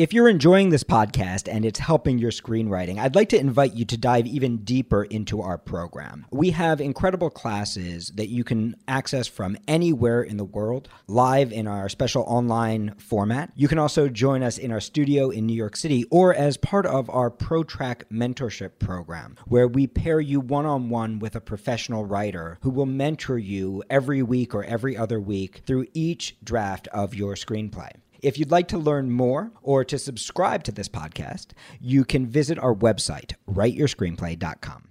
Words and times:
If 0.00 0.14
you're 0.14 0.30
enjoying 0.30 0.70
this 0.70 0.82
podcast 0.82 1.46
and 1.46 1.62
it's 1.62 1.78
helping 1.78 2.16
your 2.16 2.30
screenwriting, 2.30 2.96
I'd 2.96 3.14
like 3.14 3.28
to 3.28 3.38
invite 3.38 3.74
you 3.74 3.84
to 3.84 3.98
dive 3.98 4.26
even 4.26 4.64
deeper 4.64 5.04
into 5.04 5.42
our 5.42 5.58
program. 5.58 6.24
We 6.30 6.52
have 6.52 6.80
incredible 6.80 7.28
classes 7.28 8.10
that 8.14 8.30
you 8.30 8.42
can 8.42 8.76
access 8.88 9.26
from 9.26 9.58
anywhere 9.68 10.22
in 10.22 10.38
the 10.38 10.44
world, 10.46 10.88
live 11.06 11.52
in 11.52 11.66
our 11.66 11.90
special 11.90 12.22
online 12.22 12.94
format. 12.96 13.52
You 13.54 13.68
can 13.68 13.78
also 13.78 14.08
join 14.08 14.42
us 14.42 14.56
in 14.56 14.72
our 14.72 14.80
studio 14.80 15.28
in 15.28 15.44
New 15.44 15.52
York 15.52 15.76
City 15.76 16.06
or 16.10 16.34
as 16.34 16.56
part 16.56 16.86
of 16.86 17.10
our 17.10 17.30
ProTrack 17.30 18.04
mentorship 18.10 18.78
program, 18.78 19.36
where 19.48 19.68
we 19.68 19.86
pair 19.86 20.18
you 20.18 20.40
one 20.40 20.64
on 20.64 20.88
one 20.88 21.18
with 21.18 21.36
a 21.36 21.42
professional 21.42 22.06
writer 22.06 22.56
who 22.62 22.70
will 22.70 22.86
mentor 22.86 23.38
you 23.38 23.82
every 23.90 24.22
week 24.22 24.54
or 24.54 24.64
every 24.64 24.96
other 24.96 25.20
week 25.20 25.60
through 25.66 25.86
each 25.92 26.36
draft 26.42 26.88
of 26.88 27.14
your 27.14 27.34
screenplay. 27.34 27.92
If 28.22 28.38
you'd 28.38 28.50
like 28.50 28.68
to 28.68 28.78
learn 28.78 29.10
more 29.10 29.52
or 29.62 29.84
to 29.84 29.98
subscribe 29.98 30.62
to 30.64 30.72
this 30.72 30.88
podcast, 30.88 31.48
you 31.80 32.04
can 32.04 32.26
visit 32.26 32.58
our 32.58 32.74
website, 32.74 33.34
writeyourscreenplay.com. 33.50 34.88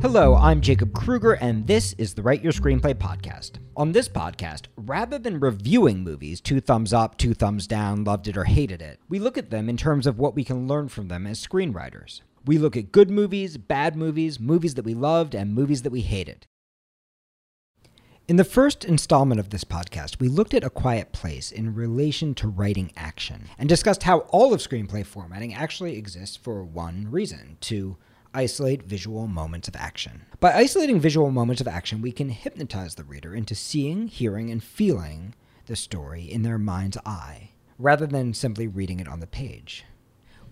Hello, 0.00 0.34
I'm 0.34 0.60
Jacob 0.60 0.94
Krueger, 0.94 1.34
and 1.34 1.66
this 1.66 1.92
is 1.92 2.14
the 2.14 2.22
Write 2.22 2.42
Your 2.42 2.52
Screenplay 2.52 2.94
podcast. 2.94 3.58
On 3.76 3.92
this 3.92 4.08
podcast, 4.08 4.62
rather 4.76 5.16
than 5.18 5.38
reviewing 5.38 6.02
movies, 6.02 6.40
two 6.40 6.60
thumbs 6.60 6.92
up, 6.92 7.18
two 7.18 7.34
thumbs 7.34 7.68
down, 7.68 8.02
loved 8.02 8.26
it 8.26 8.36
or 8.36 8.44
hated 8.44 8.82
it, 8.82 8.98
we 9.08 9.20
look 9.20 9.38
at 9.38 9.50
them 9.50 9.68
in 9.68 9.76
terms 9.76 10.06
of 10.06 10.18
what 10.18 10.34
we 10.34 10.42
can 10.42 10.66
learn 10.66 10.88
from 10.88 11.06
them 11.08 11.24
as 11.26 11.46
screenwriters. 11.46 12.22
We 12.44 12.58
look 12.58 12.76
at 12.76 12.90
good 12.90 13.10
movies, 13.10 13.58
bad 13.58 13.94
movies, 13.94 14.40
movies 14.40 14.74
that 14.74 14.84
we 14.84 14.94
loved, 14.94 15.36
and 15.36 15.54
movies 15.54 15.82
that 15.82 15.92
we 15.92 16.00
hated. 16.00 16.46
In 18.32 18.36
the 18.36 18.44
first 18.44 18.86
installment 18.86 19.40
of 19.40 19.50
this 19.50 19.62
podcast, 19.62 20.18
we 20.18 20.26
looked 20.26 20.54
at 20.54 20.64
A 20.64 20.70
Quiet 20.70 21.12
Place 21.12 21.52
in 21.52 21.74
relation 21.74 22.34
to 22.36 22.48
writing 22.48 22.90
action 22.96 23.50
and 23.58 23.68
discussed 23.68 24.04
how 24.04 24.20
all 24.30 24.54
of 24.54 24.60
screenplay 24.62 25.04
formatting 25.04 25.52
actually 25.52 25.98
exists 25.98 26.34
for 26.34 26.64
one 26.64 27.10
reason 27.10 27.58
to 27.60 27.98
isolate 28.32 28.84
visual 28.84 29.26
moments 29.26 29.68
of 29.68 29.76
action. 29.76 30.22
By 30.40 30.54
isolating 30.54 30.98
visual 30.98 31.30
moments 31.30 31.60
of 31.60 31.68
action, 31.68 32.00
we 32.00 32.10
can 32.10 32.30
hypnotize 32.30 32.94
the 32.94 33.04
reader 33.04 33.34
into 33.34 33.54
seeing, 33.54 34.08
hearing, 34.08 34.48
and 34.48 34.64
feeling 34.64 35.34
the 35.66 35.76
story 35.76 36.22
in 36.22 36.40
their 36.40 36.56
mind's 36.56 36.96
eye, 37.04 37.50
rather 37.78 38.06
than 38.06 38.32
simply 38.32 38.66
reading 38.66 38.98
it 38.98 39.08
on 39.08 39.20
the 39.20 39.26
page. 39.26 39.84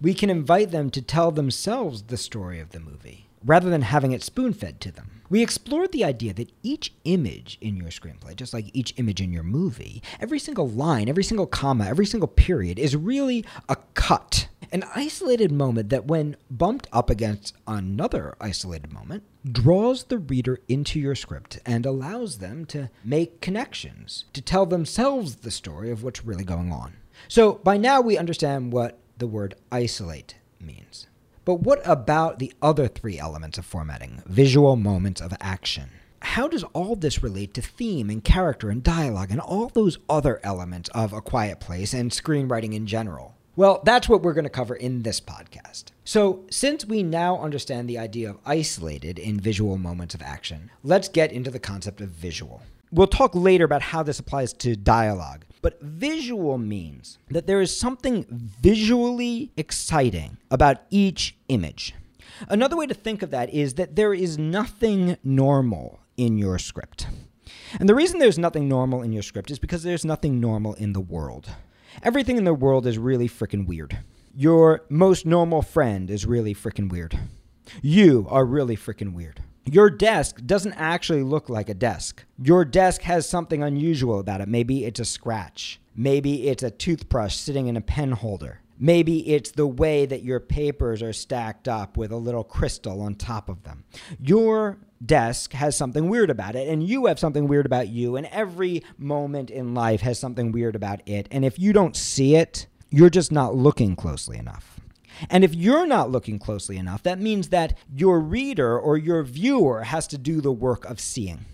We 0.02 0.12
can 0.12 0.28
invite 0.28 0.70
them 0.70 0.90
to 0.90 1.00
tell 1.00 1.30
themselves 1.30 2.02
the 2.02 2.18
story 2.18 2.60
of 2.60 2.72
the 2.72 2.80
movie, 2.80 3.29
rather 3.44 3.70
than 3.70 3.82
having 3.82 4.12
it 4.12 4.22
spoon 4.22 4.52
fed 4.52 4.80
to 4.80 4.92
them. 4.92 5.22
We 5.30 5.42
explored 5.42 5.92
the 5.92 6.04
idea 6.04 6.34
that 6.34 6.52
each 6.62 6.92
image 7.04 7.56
in 7.60 7.76
your 7.76 7.90
screenplay, 7.90 8.34
just 8.34 8.52
like 8.52 8.68
each 8.72 8.94
image 8.96 9.20
in 9.20 9.32
your 9.32 9.44
movie, 9.44 10.02
every 10.18 10.40
single 10.40 10.68
line, 10.68 11.08
every 11.08 11.22
single 11.22 11.46
comma, 11.46 11.86
every 11.86 12.06
single 12.06 12.26
period 12.26 12.80
is 12.80 12.96
really 12.96 13.44
a 13.68 13.76
cut, 13.94 14.48
an 14.72 14.82
isolated 14.96 15.52
moment 15.52 15.88
that, 15.90 16.06
when 16.06 16.36
bumped 16.50 16.88
up 16.92 17.10
against 17.10 17.54
another 17.68 18.34
isolated 18.40 18.92
moment, 18.92 19.22
draws 19.50 20.04
the 20.04 20.18
reader 20.18 20.58
into 20.68 20.98
your 20.98 21.14
script 21.14 21.60
and 21.64 21.86
allows 21.86 22.38
them 22.38 22.64
to 22.66 22.90
make 23.04 23.40
connections, 23.40 24.24
to 24.32 24.42
tell 24.42 24.66
themselves 24.66 25.36
the 25.36 25.50
story 25.52 25.92
of 25.92 26.02
what's 26.02 26.24
really 26.24 26.44
going 26.44 26.72
on. 26.72 26.94
So 27.28 27.54
by 27.62 27.76
now 27.76 28.00
we 28.00 28.18
understand 28.18 28.72
what 28.72 28.98
the 29.18 29.28
word 29.28 29.54
isolate 29.70 30.34
means. 30.60 31.06
But 31.44 31.60
what 31.60 31.80
about 31.84 32.38
the 32.38 32.52
other 32.60 32.86
three 32.86 33.18
elements 33.18 33.56
of 33.56 33.64
formatting 33.64 34.22
visual 34.26 34.76
moments 34.76 35.20
of 35.20 35.34
action? 35.40 35.90
How 36.22 36.48
does 36.48 36.64
all 36.74 36.96
this 36.96 37.22
relate 37.22 37.54
to 37.54 37.62
theme 37.62 38.10
and 38.10 38.22
character 38.22 38.68
and 38.68 38.82
dialogue 38.82 39.30
and 39.30 39.40
all 39.40 39.68
those 39.68 39.98
other 40.08 40.38
elements 40.42 40.90
of 40.90 41.14
A 41.14 41.22
Quiet 41.22 41.58
Place 41.60 41.94
and 41.94 42.10
screenwriting 42.10 42.74
in 42.74 42.86
general? 42.86 43.36
Well, 43.56 43.80
that's 43.84 44.08
what 44.08 44.22
we're 44.22 44.34
going 44.34 44.44
to 44.44 44.50
cover 44.50 44.74
in 44.74 45.02
this 45.02 45.20
podcast. 45.20 45.84
So, 46.04 46.44
since 46.50 46.84
we 46.84 47.02
now 47.02 47.38
understand 47.38 47.88
the 47.88 47.98
idea 47.98 48.30
of 48.30 48.38
isolated 48.46 49.18
in 49.18 49.40
visual 49.40 49.76
moments 49.76 50.14
of 50.14 50.22
action, 50.22 50.70
let's 50.82 51.08
get 51.08 51.32
into 51.32 51.50
the 51.50 51.58
concept 51.58 52.00
of 52.00 52.10
visual. 52.10 52.62
We'll 52.92 53.06
talk 53.06 53.32
later 53.34 53.64
about 53.64 53.82
how 53.82 54.02
this 54.02 54.18
applies 54.18 54.52
to 54.54 54.76
dialogue, 54.76 55.44
but 55.62 55.80
visual 55.80 56.58
means 56.58 57.18
that 57.28 57.46
there 57.46 57.60
is 57.60 57.76
something 57.76 58.26
visually 58.30 59.52
exciting 59.56 60.38
about 60.50 60.82
each 60.90 61.36
image. 61.48 61.94
Another 62.48 62.76
way 62.76 62.86
to 62.86 62.94
think 62.94 63.22
of 63.22 63.30
that 63.30 63.52
is 63.52 63.74
that 63.74 63.96
there 63.96 64.14
is 64.14 64.38
nothing 64.38 65.16
normal 65.22 66.00
in 66.16 66.38
your 66.38 66.58
script. 66.58 67.06
And 67.78 67.88
the 67.88 67.94
reason 67.94 68.18
there's 68.18 68.38
nothing 68.38 68.68
normal 68.68 69.02
in 69.02 69.12
your 69.12 69.22
script 69.22 69.50
is 69.50 69.58
because 69.58 69.82
there's 69.82 70.04
nothing 70.04 70.40
normal 70.40 70.74
in 70.74 70.92
the 70.92 71.00
world. 71.00 71.48
Everything 72.02 72.36
in 72.36 72.44
the 72.44 72.54
world 72.54 72.86
is 72.86 72.98
really 72.98 73.28
freaking 73.28 73.66
weird. 73.66 73.98
Your 74.34 74.84
most 74.88 75.26
normal 75.26 75.62
friend 75.62 76.10
is 76.10 76.24
really 76.24 76.54
freaking 76.54 76.90
weird. 76.90 77.18
You 77.82 78.26
are 78.30 78.44
really 78.44 78.76
freaking 78.76 79.12
weird. 79.12 79.42
Your 79.64 79.90
desk 79.90 80.40
doesn't 80.46 80.72
actually 80.72 81.22
look 81.22 81.48
like 81.48 81.68
a 81.68 81.74
desk. 81.74 82.24
Your 82.42 82.64
desk 82.64 83.02
has 83.02 83.28
something 83.28 83.62
unusual 83.62 84.18
about 84.18 84.40
it. 84.40 84.48
Maybe 84.48 84.84
it's 84.84 85.00
a 85.00 85.04
scratch. 85.04 85.80
Maybe 85.94 86.48
it's 86.48 86.62
a 86.62 86.70
toothbrush 86.70 87.36
sitting 87.36 87.66
in 87.66 87.76
a 87.76 87.80
pen 87.80 88.12
holder. 88.12 88.60
Maybe 88.78 89.28
it's 89.28 89.50
the 89.50 89.66
way 89.66 90.06
that 90.06 90.22
your 90.22 90.40
papers 90.40 91.02
are 91.02 91.12
stacked 91.12 91.68
up 91.68 91.98
with 91.98 92.10
a 92.10 92.16
little 92.16 92.42
crystal 92.42 93.02
on 93.02 93.14
top 93.14 93.50
of 93.50 93.62
them. 93.64 93.84
Your 94.18 94.78
desk 95.04 95.52
has 95.52 95.76
something 95.76 96.08
weird 96.08 96.30
about 96.30 96.56
it, 96.56 96.66
and 96.66 96.82
you 96.82 97.04
have 97.04 97.18
something 97.18 97.46
weird 97.46 97.66
about 97.66 97.88
you, 97.88 98.16
and 98.16 98.26
every 98.28 98.82
moment 98.96 99.50
in 99.50 99.74
life 99.74 100.00
has 100.00 100.18
something 100.18 100.50
weird 100.50 100.74
about 100.74 101.06
it. 101.06 101.28
And 101.30 101.44
if 101.44 101.58
you 101.58 101.74
don't 101.74 101.94
see 101.94 102.36
it, 102.36 102.66
you're 102.88 103.10
just 103.10 103.30
not 103.30 103.54
looking 103.54 103.96
closely 103.96 104.38
enough. 104.38 104.79
And 105.28 105.44
if 105.44 105.54
you're 105.54 105.86
not 105.86 106.10
looking 106.10 106.38
closely 106.38 106.76
enough, 106.76 107.02
that 107.02 107.20
means 107.20 107.48
that 107.48 107.76
your 107.94 108.20
reader 108.20 108.78
or 108.78 108.96
your 108.96 109.22
viewer 109.22 109.82
has 109.82 110.06
to 110.08 110.18
do 110.18 110.40
the 110.40 110.52
work 110.52 110.84
of 110.84 111.00
seeing 111.00 111.44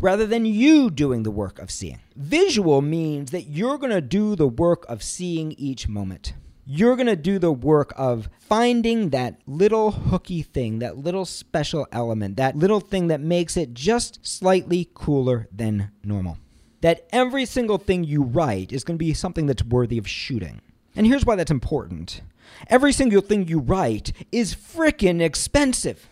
rather 0.00 0.26
than 0.26 0.46
you 0.46 0.90
doing 0.90 1.22
the 1.22 1.30
work 1.30 1.58
of 1.58 1.70
seeing. 1.70 2.00
Visual 2.16 2.80
means 2.82 3.30
that 3.30 3.42
you're 3.42 3.78
going 3.78 3.92
to 3.92 4.00
do 4.00 4.36
the 4.36 4.48
work 4.48 4.84
of 4.88 5.02
seeing 5.02 5.52
each 5.52 5.88
moment. 5.88 6.34
You're 6.66 6.96
going 6.96 7.08
to 7.08 7.16
do 7.16 7.38
the 7.38 7.52
work 7.52 7.92
of 7.96 8.30
finding 8.38 9.10
that 9.10 9.38
little 9.46 9.90
hooky 9.90 10.42
thing, 10.42 10.78
that 10.78 10.96
little 10.96 11.26
special 11.26 11.86
element, 11.92 12.36
that 12.36 12.56
little 12.56 12.80
thing 12.80 13.08
that 13.08 13.20
makes 13.20 13.56
it 13.56 13.74
just 13.74 14.26
slightly 14.26 14.88
cooler 14.94 15.48
than 15.52 15.90
normal. 16.02 16.38
That 16.80 17.06
every 17.12 17.44
single 17.44 17.78
thing 17.78 18.04
you 18.04 18.22
write 18.22 18.72
is 18.72 18.84
going 18.84 18.96
to 18.96 19.04
be 19.04 19.12
something 19.12 19.46
that's 19.46 19.64
worthy 19.64 19.98
of 19.98 20.08
shooting. 20.08 20.60
And 20.96 21.06
here's 21.06 21.26
why 21.26 21.36
that's 21.36 21.50
important 21.50 22.22
every 22.68 22.92
single 22.92 23.20
thing 23.20 23.48
you 23.48 23.58
write 23.58 24.12
is 24.32 24.54
frickin' 24.54 25.20
expensive. 25.20 26.08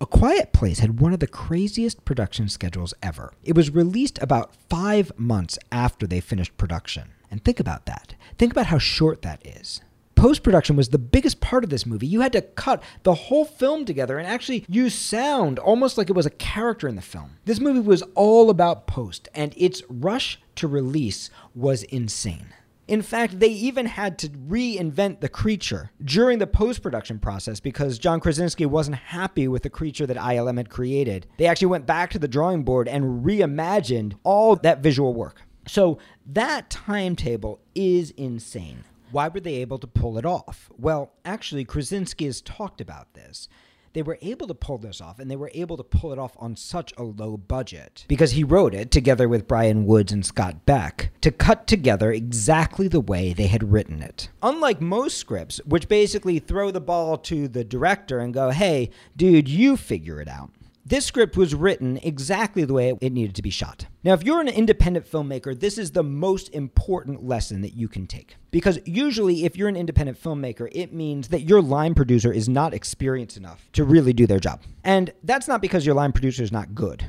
A 0.00 0.06
Quiet 0.06 0.52
Place 0.52 0.78
had 0.78 1.00
one 1.00 1.12
of 1.12 1.18
the 1.18 1.26
craziest 1.26 2.04
production 2.04 2.48
schedules 2.48 2.94
ever. 3.02 3.32
It 3.42 3.56
was 3.56 3.70
released 3.70 4.22
about 4.22 4.54
five 4.68 5.10
months 5.18 5.58
after 5.72 6.06
they 6.06 6.20
finished 6.20 6.56
production. 6.56 7.08
And 7.30 7.44
think 7.44 7.58
about 7.58 7.86
that. 7.86 8.14
Think 8.38 8.52
about 8.52 8.66
how 8.66 8.78
short 8.78 9.22
that 9.22 9.44
is. 9.44 9.80
Post 10.14 10.42
production 10.42 10.74
was 10.74 10.88
the 10.88 10.98
biggest 10.98 11.40
part 11.40 11.62
of 11.62 11.70
this 11.70 11.86
movie. 11.86 12.06
You 12.06 12.22
had 12.22 12.32
to 12.32 12.42
cut 12.42 12.82
the 13.04 13.14
whole 13.14 13.44
film 13.44 13.84
together 13.84 14.18
and 14.18 14.26
actually 14.26 14.64
use 14.68 14.92
sound 14.92 15.60
almost 15.60 15.96
like 15.96 16.10
it 16.10 16.16
was 16.16 16.26
a 16.26 16.30
character 16.30 16.88
in 16.88 16.96
the 16.96 17.02
film. 17.02 17.36
This 17.44 17.60
movie 17.60 17.78
was 17.78 18.02
all 18.16 18.50
about 18.50 18.88
post, 18.88 19.28
and 19.32 19.54
its 19.56 19.80
rush 19.88 20.40
to 20.56 20.66
release 20.66 21.30
was 21.54 21.84
insane. 21.84 22.52
In 22.88 23.02
fact, 23.02 23.38
they 23.38 23.48
even 23.48 23.84
had 23.84 24.18
to 24.20 24.30
reinvent 24.30 25.20
the 25.20 25.28
creature 25.28 25.90
during 26.02 26.38
the 26.38 26.46
post 26.46 26.82
production 26.82 27.18
process 27.18 27.60
because 27.60 27.98
John 27.98 28.18
Krasinski 28.18 28.64
wasn't 28.64 28.96
happy 28.96 29.46
with 29.46 29.62
the 29.62 29.68
creature 29.68 30.06
that 30.06 30.16
ILM 30.16 30.56
had 30.56 30.70
created. 30.70 31.26
They 31.36 31.46
actually 31.46 31.66
went 31.66 31.84
back 31.84 32.10
to 32.12 32.18
the 32.18 32.26
drawing 32.26 32.64
board 32.64 32.88
and 32.88 33.22
reimagined 33.22 34.14
all 34.24 34.56
that 34.56 34.82
visual 34.82 35.12
work. 35.12 35.42
So 35.66 35.98
that 36.24 36.70
timetable 36.70 37.60
is 37.74 38.10
insane. 38.12 38.84
Why 39.10 39.28
were 39.28 39.40
they 39.40 39.56
able 39.56 39.78
to 39.80 39.86
pull 39.86 40.16
it 40.16 40.24
off? 40.24 40.70
Well, 40.78 41.12
actually, 41.26 41.66
Krasinski 41.66 42.24
has 42.24 42.40
talked 42.40 42.80
about 42.80 43.12
this 43.12 43.48
they 43.92 44.02
were 44.02 44.18
able 44.22 44.46
to 44.46 44.54
pull 44.54 44.78
this 44.78 45.00
off 45.00 45.18
and 45.18 45.30
they 45.30 45.36
were 45.36 45.50
able 45.54 45.76
to 45.76 45.82
pull 45.82 46.12
it 46.12 46.18
off 46.18 46.32
on 46.38 46.56
such 46.56 46.92
a 46.96 47.02
low 47.02 47.36
budget 47.36 48.04
because 48.08 48.32
he 48.32 48.44
wrote 48.44 48.74
it 48.74 48.90
together 48.90 49.28
with 49.28 49.48
Bryan 49.48 49.84
Woods 49.86 50.12
and 50.12 50.24
Scott 50.24 50.64
Beck 50.66 51.10
to 51.20 51.30
cut 51.30 51.66
together 51.66 52.12
exactly 52.12 52.88
the 52.88 53.00
way 53.00 53.32
they 53.32 53.46
had 53.46 53.72
written 53.72 54.02
it. 54.02 54.28
Unlike 54.42 54.80
most 54.80 55.18
scripts, 55.18 55.60
which 55.64 55.88
basically 55.88 56.38
throw 56.38 56.70
the 56.70 56.80
ball 56.80 57.16
to 57.18 57.48
the 57.48 57.64
director 57.64 58.18
and 58.18 58.34
go, 58.34 58.50
hey, 58.50 58.90
dude, 59.16 59.48
you 59.48 59.76
figure 59.76 60.20
it 60.20 60.28
out. 60.28 60.50
This 60.88 61.04
script 61.04 61.36
was 61.36 61.54
written 61.54 61.98
exactly 61.98 62.64
the 62.64 62.72
way 62.72 62.94
it 63.02 63.12
needed 63.12 63.34
to 63.34 63.42
be 63.42 63.50
shot. 63.50 63.84
Now, 64.04 64.14
if 64.14 64.22
you're 64.22 64.40
an 64.40 64.48
independent 64.48 65.04
filmmaker, 65.06 65.58
this 65.58 65.76
is 65.76 65.90
the 65.90 66.02
most 66.02 66.48
important 66.54 67.22
lesson 67.22 67.60
that 67.60 67.74
you 67.74 67.88
can 67.88 68.06
take. 68.06 68.36
Because 68.50 68.78
usually, 68.86 69.44
if 69.44 69.54
you're 69.54 69.68
an 69.68 69.76
independent 69.76 70.18
filmmaker, 70.18 70.66
it 70.72 70.94
means 70.94 71.28
that 71.28 71.42
your 71.42 71.60
line 71.60 71.92
producer 71.92 72.32
is 72.32 72.48
not 72.48 72.72
experienced 72.72 73.36
enough 73.36 73.68
to 73.74 73.84
really 73.84 74.14
do 74.14 74.26
their 74.26 74.38
job. 74.40 74.62
And 74.82 75.12
that's 75.22 75.46
not 75.46 75.60
because 75.60 75.84
your 75.84 75.94
line 75.94 76.12
producer 76.12 76.42
is 76.42 76.52
not 76.52 76.74
good. 76.74 77.04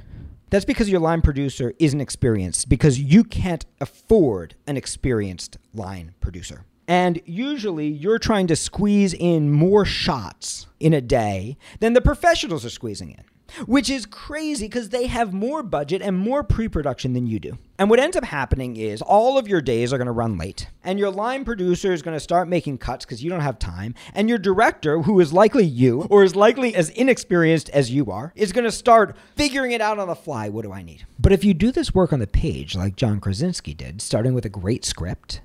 That's 0.49 0.65
because 0.65 0.89
your 0.89 0.99
line 0.99 1.21
producer 1.21 1.73
isn't 1.79 2.01
experienced, 2.01 2.67
because 2.67 2.99
you 2.99 3.23
can't 3.23 3.65
afford 3.79 4.55
an 4.67 4.75
experienced 4.75 5.57
line 5.73 6.15
producer. 6.19 6.65
And 6.89 7.21
usually 7.23 7.87
you're 7.87 8.19
trying 8.19 8.47
to 8.47 8.57
squeeze 8.57 9.13
in 9.13 9.49
more 9.53 9.85
shots 9.85 10.67
in 10.81 10.91
a 10.91 10.99
day 10.99 11.57
than 11.79 11.93
the 11.93 12.01
professionals 12.01 12.65
are 12.65 12.69
squeezing 12.69 13.11
in 13.11 13.23
which 13.65 13.89
is 13.89 14.05
crazy 14.05 14.65
because 14.65 14.89
they 14.89 15.07
have 15.07 15.33
more 15.33 15.63
budget 15.63 16.01
and 16.01 16.17
more 16.17 16.43
pre 16.43 16.67
production 16.67 17.13
than 17.13 17.27
you 17.27 17.39
do. 17.39 17.57
And 17.77 17.89
what 17.89 17.99
ends 17.99 18.17
up 18.17 18.25
happening 18.25 18.75
is 18.75 19.01
all 19.01 19.37
of 19.37 19.47
your 19.47 19.61
days 19.61 19.93
are 19.93 19.97
going 19.97 20.07
to 20.07 20.11
run 20.11 20.37
late, 20.37 20.67
and 20.83 20.99
your 20.99 21.11
line 21.11 21.45
producer 21.45 21.93
is 21.93 22.01
going 22.01 22.15
to 22.15 22.19
start 22.19 22.49
making 22.49 22.77
cuts 22.77 23.05
because 23.05 23.23
you 23.23 23.29
don't 23.29 23.39
have 23.39 23.57
time, 23.57 23.95
and 24.13 24.27
your 24.27 24.37
director, 24.37 25.01
who 25.01 25.19
is 25.19 25.31
likely 25.31 25.65
you 25.65 26.01
or 26.09 26.23
is 26.23 26.35
likely 26.35 26.75
as 26.75 26.89
inexperienced 26.89 27.69
as 27.69 27.89
you 27.89 28.11
are, 28.11 28.33
is 28.35 28.51
going 28.51 28.65
to 28.65 28.71
start 28.71 29.15
figuring 29.35 29.71
it 29.71 29.81
out 29.81 29.97
on 29.97 30.09
the 30.09 30.15
fly. 30.15 30.49
What 30.49 30.63
do 30.63 30.73
I 30.73 30.81
need? 30.81 31.05
But 31.17 31.31
if 31.31 31.43
you 31.43 31.53
do 31.53 31.71
this 31.71 31.93
work 31.93 32.11
on 32.11 32.19
the 32.19 32.27
page 32.27 32.75
like 32.75 32.95
John 32.95 33.19
Krasinski 33.19 33.73
did, 33.73 34.01
starting 34.01 34.33
with 34.33 34.45
a 34.45 34.49
great 34.49 34.83
script, 34.83 35.41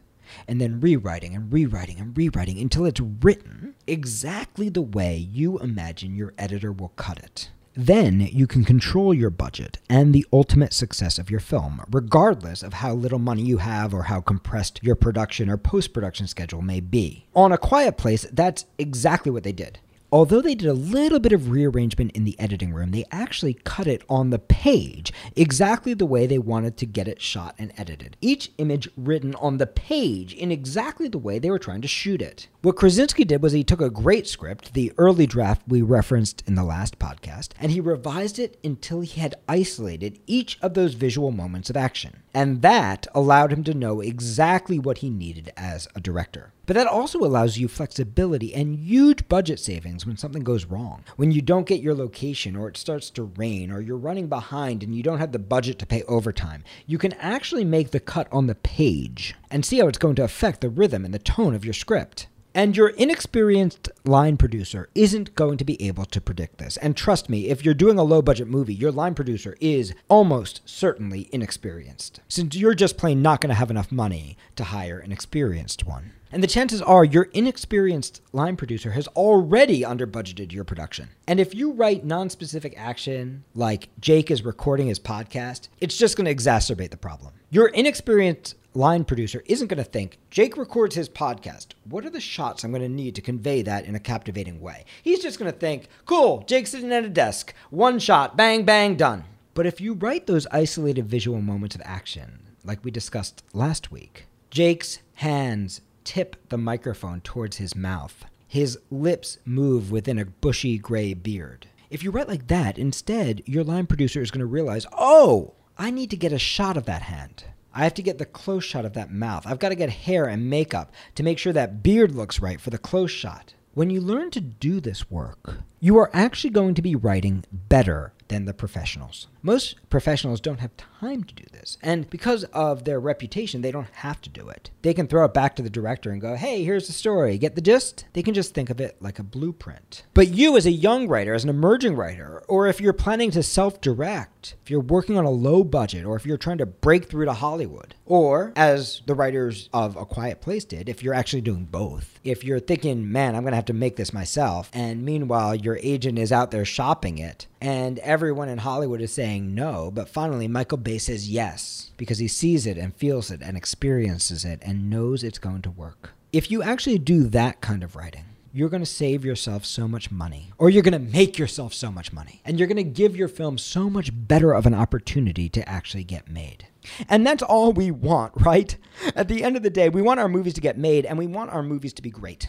and 0.48 0.60
then 0.60 0.80
rewriting 0.80 1.34
and 1.34 1.52
rewriting 1.52 1.98
and 2.00 2.16
rewriting 2.16 2.58
until 2.58 2.84
it's 2.84 3.00
written 3.00 3.74
exactly 3.86 4.68
the 4.68 4.82
way 4.82 5.16
you 5.16 5.58
imagine 5.60 6.16
your 6.16 6.34
editor 6.36 6.72
will 6.72 6.92
cut 6.96 7.18
it 7.18 7.50
then 7.74 8.20
you 8.20 8.46
can 8.46 8.64
control 8.64 9.12
your 9.12 9.30
budget 9.30 9.78
and 9.88 10.14
the 10.14 10.26
ultimate 10.32 10.72
success 10.72 11.18
of 11.18 11.30
your 11.30 11.40
film, 11.40 11.82
regardless 11.90 12.62
of 12.62 12.74
how 12.74 12.94
little 12.94 13.18
money 13.18 13.42
you 13.42 13.58
have 13.58 13.92
or 13.92 14.04
how 14.04 14.20
compressed 14.20 14.80
your 14.82 14.94
production 14.94 15.50
or 15.50 15.56
post 15.56 15.92
production 15.92 16.26
schedule 16.26 16.62
may 16.62 16.80
be. 16.80 17.26
On 17.34 17.52
A 17.52 17.58
Quiet 17.58 17.96
Place, 17.96 18.26
that's 18.32 18.66
exactly 18.78 19.32
what 19.32 19.42
they 19.42 19.52
did. 19.52 19.80
Although 20.12 20.42
they 20.42 20.54
did 20.54 20.68
a 20.68 20.74
little 20.74 21.18
bit 21.18 21.32
of 21.32 21.50
rearrangement 21.50 22.12
in 22.12 22.22
the 22.22 22.38
editing 22.38 22.72
room, 22.72 22.92
they 22.92 23.04
actually 23.10 23.54
cut 23.54 23.88
it 23.88 24.02
on 24.08 24.30
the 24.30 24.38
page 24.38 25.12
exactly 25.34 25.92
the 25.92 26.06
way 26.06 26.28
they 26.28 26.38
wanted 26.38 26.76
to 26.76 26.86
get 26.86 27.08
it 27.08 27.20
shot 27.20 27.56
and 27.58 27.72
edited. 27.76 28.16
Each 28.20 28.52
image 28.58 28.88
written 28.96 29.34
on 29.34 29.58
the 29.58 29.66
page 29.66 30.32
in 30.32 30.52
exactly 30.52 31.08
the 31.08 31.18
way 31.18 31.40
they 31.40 31.50
were 31.50 31.58
trying 31.58 31.80
to 31.80 31.88
shoot 31.88 32.22
it. 32.22 32.46
What 32.64 32.76
Krasinski 32.76 33.26
did 33.26 33.42
was 33.42 33.52
he 33.52 33.62
took 33.62 33.82
a 33.82 33.90
great 33.90 34.26
script, 34.26 34.72
the 34.72 34.90
early 34.96 35.26
draft 35.26 35.60
we 35.68 35.82
referenced 35.82 36.42
in 36.46 36.54
the 36.54 36.64
last 36.64 36.98
podcast, 36.98 37.50
and 37.60 37.70
he 37.70 37.78
revised 37.78 38.38
it 38.38 38.58
until 38.64 39.02
he 39.02 39.20
had 39.20 39.34
isolated 39.46 40.18
each 40.26 40.58
of 40.62 40.72
those 40.72 40.94
visual 40.94 41.30
moments 41.30 41.68
of 41.68 41.76
action. 41.76 42.22
And 42.32 42.62
that 42.62 43.06
allowed 43.14 43.52
him 43.52 43.64
to 43.64 43.74
know 43.74 44.00
exactly 44.00 44.78
what 44.78 44.98
he 44.98 45.10
needed 45.10 45.52
as 45.58 45.88
a 45.94 46.00
director. 46.00 46.54
But 46.64 46.72
that 46.76 46.86
also 46.86 47.18
allows 47.18 47.58
you 47.58 47.68
flexibility 47.68 48.54
and 48.54 48.78
huge 48.78 49.28
budget 49.28 49.60
savings 49.60 50.06
when 50.06 50.16
something 50.16 50.42
goes 50.42 50.64
wrong. 50.64 51.04
When 51.16 51.32
you 51.32 51.42
don't 51.42 51.66
get 51.66 51.82
your 51.82 51.94
location, 51.94 52.56
or 52.56 52.68
it 52.68 52.78
starts 52.78 53.10
to 53.10 53.24
rain, 53.24 53.70
or 53.70 53.82
you're 53.82 53.98
running 53.98 54.28
behind 54.28 54.82
and 54.82 54.94
you 54.94 55.02
don't 55.02 55.18
have 55.18 55.32
the 55.32 55.38
budget 55.38 55.78
to 55.80 55.86
pay 55.86 56.02
overtime, 56.04 56.64
you 56.86 56.96
can 56.96 57.12
actually 57.14 57.66
make 57.66 57.90
the 57.90 58.00
cut 58.00 58.26
on 58.32 58.46
the 58.46 58.54
page 58.54 59.34
and 59.50 59.66
see 59.66 59.80
how 59.80 59.86
it's 59.86 59.98
going 59.98 60.14
to 60.14 60.24
affect 60.24 60.62
the 60.62 60.70
rhythm 60.70 61.04
and 61.04 61.12
the 61.12 61.18
tone 61.18 61.54
of 61.54 61.66
your 61.66 61.74
script. 61.74 62.26
And 62.56 62.76
your 62.76 62.90
inexperienced 62.90 63.90
line 64.04 64.36
producer 64.36 64.88
isn't 64.94 65.34
going 65.34 65.58
to 65.58 65.64
be 65.64 65.82
able 65.82 66.04
to 66.04 66.20
predict 66.20 66.58
this. 66.58 66.76
And 66.76 66.96
trust 66.96 67.28
me, 67.28 67.48
if 67.48 67.64
you're 67.64 67.74
doing 67.74 67.98
a 67.98 68.04
low 68.04 68.22
budget 68.22 68.46
movie, 68.46 68.74
your 68.74 68.92
line 68.92 69.16
producer 69.16 69.56
is 69.60 69.92
almost 70.08 70.60
certainly 70.64 71.28
inexperienced, 71.32 72.20
since 72.28 72.54
you're 72.54 72.74
just 72.74 72.96
plain 72.96 73.22
not 73.22 73.40
going 73.40 73.48
to 73.48 73.54
have 73.54 73.72
enough 73.72 73.90
money 73.90 74.36
to 74.54 74.64
hire 74.64 75.00
an 75.00 75.10
experienced 75.10 75.84
one. 75.84 76.12
And 76.30 76.44
the 76.44 76.48
chances 76.48 76.80
are 76.80 77.04
your 77.04 77.24
inexperienced 77.32 78.20
line 78.32 78.56
producer 78.56 78.92
has 78.92 79.08
already 79.08 79.84
under 79.84 80.06
budgeted 80.06 80.52
your 80.52 80.64
production. 80.64 81.08
And 81.26 81.40
if 81.40 81.54
you 81.54 81.72
write 81.72 82.04
non 82.04 82.30
specific 82.30 82.74
action, 82.76 83.44
like 83.54 83.88
Jake 84.00 84.30
is 84.30 84.44
recording 84.44 84.86
his 84.86 85.00
podcast, 85.00 85.68
it's 85.80 85.96
just 85.96 86.16
going 86.16 86.24
to 86.24 86.34
exacerbate 86.34 86.90
the 86.90 86.96
problem. 86.96 87.34
Your 87.50 87.68
inexperienced 87.68 88.56
line 88.74 89.04
producer 89.04 89.42
isn't 89.46 89.68
going 89.68 89.82
to 89.82 89.84
think, 89.84 90.18
Jake 90.30 90.56
records 90.56 90.96
his 90.96 91.08
podcast. 91.08 91.68
What 91.88 92.04
are 92.04 92.10
the 92.10 92.20
shots 92.20 92.64
I'm 92.64 92.72
going 92.72 92.82
to 92.82 92.88
need 92.88 93.14
to 93.14 93.22
convey 93.22 93.62
that 93.62 93.84
in 93.84 93.94
a 93.94 94.00
captivating 94.00 94.60
way? 94.60 94.84
He's 95.02 95.22
just 95.22 95.38
going 95.38 95.50
to 95.50 95.58
think, 95.58 95.88
cool, 96.04 96.44
Jake's 96.46 96.70
sitting 96.70 96.92
at 96.92 97.04
a 97.04 97.08
desk, 97.08 97.54
one 97.70 97.98
shot, 97.98 98.36
bang, 98.36 98.64
bang, 98.64 98.96
done. 98.96 99.24
But 99.54 99.66
if 99.66 99.80
you 99.80 99.94
write 99.94 100.26
those 100.26 100.48
isolated 100.50 101.06
visual 101.06 101.40
moments 101.40 101.76
of 101.76 101.82
action, 101.84 102.40
like 102.64 102.84
we 102.84 102.90
discussed 102.90 103.44
last 103.52 103.92
week, 103.92 104.26
Jake's 104.50 104.98
hands 105.14 105.80
tip 106.02 106.36
the 106.48 106.58
microphone 106.58 107.20
towards 107.20 107.58
his 107.58 107.76
mouth. 107.76 108.24
His 108.46 108.78
lips 108.90 109.38
move 109.44 109.90
within 109.90 110.18
a 110.18 110.26
bushy 110.26 110.78
gray 110.78 111.14
beard. 111.14 111.68
If 111.90 112.02
you 112.02 112.10
write 112.10 112.28
like 112.28 112.48
that, 112.48 112.78
instead, 112.78 113.42
your 113.46 113.62
line 113.62 113.86
producer 113.86 114.20
is 114.20 114.30
going 114.30 114.40
to 114.40 114.46
realize, 114.46 114.86
oh, 114.92 115.54
I 115.78 115.90
need 115.90 116.10
to 116.10 116.16
get 116.16 116.32
a 116.32 116.38
shot 116.38 116.76
of 116.76 116.86
that 116.86 117.02
hand. 117.02 117.44
I 117.76 117.82
have 117.82 117.94
to 117.94 118.02
get 118.02 118.18
the 118.18 118.24
close 118.24 118.62
shot 118.62 118.84
of 118.84 118.92
that 118.92 119.10
mouth. 119.10 119.46
I've 119.46 119.58
got 119.58 119.70
to 119.70 119.74
get 119.74 119.90
hair 119.90 120.26
and 120.26 120.48
makeup 120.48 120.92
to 121.16 121.24
make 121.24 121.38
sure 121.38 121.52
that 121.52 121.82
beard 121.82 122.14
looks 122.14 122.40
right 122.40 122.60
for 122.60 122.70
the 122.70 122.78
close 122.78 123.10
shot. 123.10 123.54
When 123.72 123.90
you 123.90 124.00
learn 124.00 124.30
to 124.30 124.40
do 124.40 124.78
this 124.78 125.10
work, 125.10 125.56
you 125.84 125.98
are 125.98 126.08
actually 126.14 126.48
going 126.48 126.72
to 126.72 126.80
be 126.80 126.96
writing 126.96 127.44
better 127.52 128.14
than 128.28 128.46
the 128.46 128.54
professionals. 128.54 129.28
Most 129.42 129.76
professionals 129.90 130.40
don't 130.40 130.60
have 130.60 130.74
time 130.78 131.22
to 131.24 131.34
do 131.34 131.44
this, 131.52 131.76
and 131.82 132.08
because 132.08 132.44
of 132.44 132.84
their 132.84 132.98
reputation, 132.98 133.60
they 133.60 133.70
don't 133.70 133.90
have 133.92 134.22
to 134.22 134.30
do 134.30 134.48
it. 134.48 134.70
They 134.80 134.94
can 134.94 135.06
throw 135.06 135.26
it 135.26 135.34
back 135.34 135.54
to 135.56 135.62
the 135.62 135.68
director 135.68 136.10
and 136.10 136.20
go, 136.20 136.34
hey, 136.34 136.64
here's 136.64 136.86
the 136.86 136.94
story. 136.94 137.36
Get 137.36 137.54
the 137.54 137.60
gist? 137.60 138.06
They 138.14 138.22
can 138.22 138.32
just 138.32 138.54
think 138.54 138.70
of 138.70 138.80
it 138.80 138.96
like 139.00 139.18
a 139.18 139.22
blueprint. 139.22 140.04
But 140.14 140.28
you, 140.28 140.56
as 140.56 140.64
a 140.64 140.70
young 140.70 141.06
writer, 141.06 141.34
as 141.34 141.44
an 141.44 141.50
emerging 141.50 141.96
writer, 141.96 142.42
or 142.48 142.66
if 142.66 142.80
you're 142.80 142.94
planning 142.94 143.30
to 143.32 143.42
self 143.42 143.82
direct, 143.82 144.56
if 144.62 144.70
you're 144.70 144.80
working 144.80 145.18
on 145.18 145.26
a 145.26 145.30
low 145.30 145.62
budget, 145.64 146.06
or 146.06 146.16
if 146.16 146.24
you're 146.24 146.38
trying 146.38 146.58
to 146.58 146.66
break 146.66 147.10
through 147.10 147.26
to 147.26 147.34
Hollywood, 147.34 147.94
or 148.06 148.54
as 148.56 149.02
the 149.06 149.14
writers 149.14 149.68
of 149.74 149.96
A 149.96 150.06
Quiet 150.06 150.40
Place 150.40 150.64
did, 150.64 150.88
if 150.88 151.02
you're 151.02 151.12
actually 151.12 151.42
doing 151.42 151.66
both, 151.66 152.18
if 152.24 152.42
you're 152.42 152.60
thinking, 152.60 153.12
man, 153.12 153.36
I'm 153.36 153.42
going 153.42 153.52
to 153.52 153.56
have 153.56 153.64
to 153.66 153.74
make 153.74 153.96
this 153.96 154.14
myself, 154.14 154.70
and 154.72 155.04
meanwhile 155.04 155.54
your 155.74 155.80
agent 155.82 156.20
is 156.20 156.30
out 156.30 156.52
there 156.52 156.64
shopping 156.64 157.18
it, 157.18 157.48
and 157.60 157.98
everyone 157.98 158.48
in 158.48 158.58
Hollywood 158.58 159.00
is 159.00 159.12
saying 159.12 159.56
no, 159.56 159.90
but 159.90 160.08
finally 160.08 160.46
Michael 160.46 160.78
Bay 160.78 160.98
says 160.98 161.28
yes 161.28 161.90
because 161.96 162.18
he 162.18 162.28
sees 162.28 162.64
it 162.64 162.78
and 162.78 162.94
feels 162.94 163.28
it 163.28 163.40
and 163.42 163.56
experiences 163.56 164.44
it 164.44 164.60
and 164.62 164.88
knows 164.88 165.24
it's 165.24 165.40
going 165.40 165.62
to 165.62 165.72
work. 165.72 166.12
If 166.32 166.48
you 166.48 166.62
actually 166.62 166.98
do 166.98 167.24
that 167.24 167.60
kind 167.60 167.82
of 167.82 167.96
writing, 167.96 168.24
you're 168.52 168.68
going 168.68 168.82
to 168.82 168.86
save 168.86 169.24
yourself 169.24 169.64
so 169.64 169.88
much 169.88 170.12
money, 170.12 170.52
or 170.58 170.70
you're 170.70 170.84
going 170.84 170.92
to 170.92 171.12
make 171.12 171.38
yourself 171.38 171.74
so 171.74 171.90
much 171.90 172.12
money, 172.12 172.40
and 172.44 172.56
you're 172.56 172.68
going 172.68 172.76
to 172.76 172.84
give 172.84 173.16
your 173.16 173.26
film 173.26 173.58
so 173.58 173.90
much 173.90 174.12
better 174.14 174.52
of 174.52 174.66
an 174.66 174.74
opportunity 174.74 175.48
to 175.48 175.68
actually 175.68 176.04
get 176.04 176.30
made. 176.30 176.68
And 177.08 177.26
that's 177.26 177.42
all 177.42 177.72
we 177.72 177.90
want, 177.90 178.32
right? 178.44 178.76
At 179.16 179.26
the 179.26 179.42
end 179.42 179.56
of 179.56 179.64
the 179.64 179.70
day, 179.70 179.88
we 179.88 180.02
want 180.02 180.20
our 180.20 180.28
movies 180.28 180.54
to 180.54 180.60
get 180.60 180.78
made 180.78 181.04
and 181.04 181.18
we 181.18 181.26
want 181.26 181.50
our 181.50 181.64
movies 181.64 181.94
to 181.94 182.02
be 182.02 182.10
great. 182.10 182.48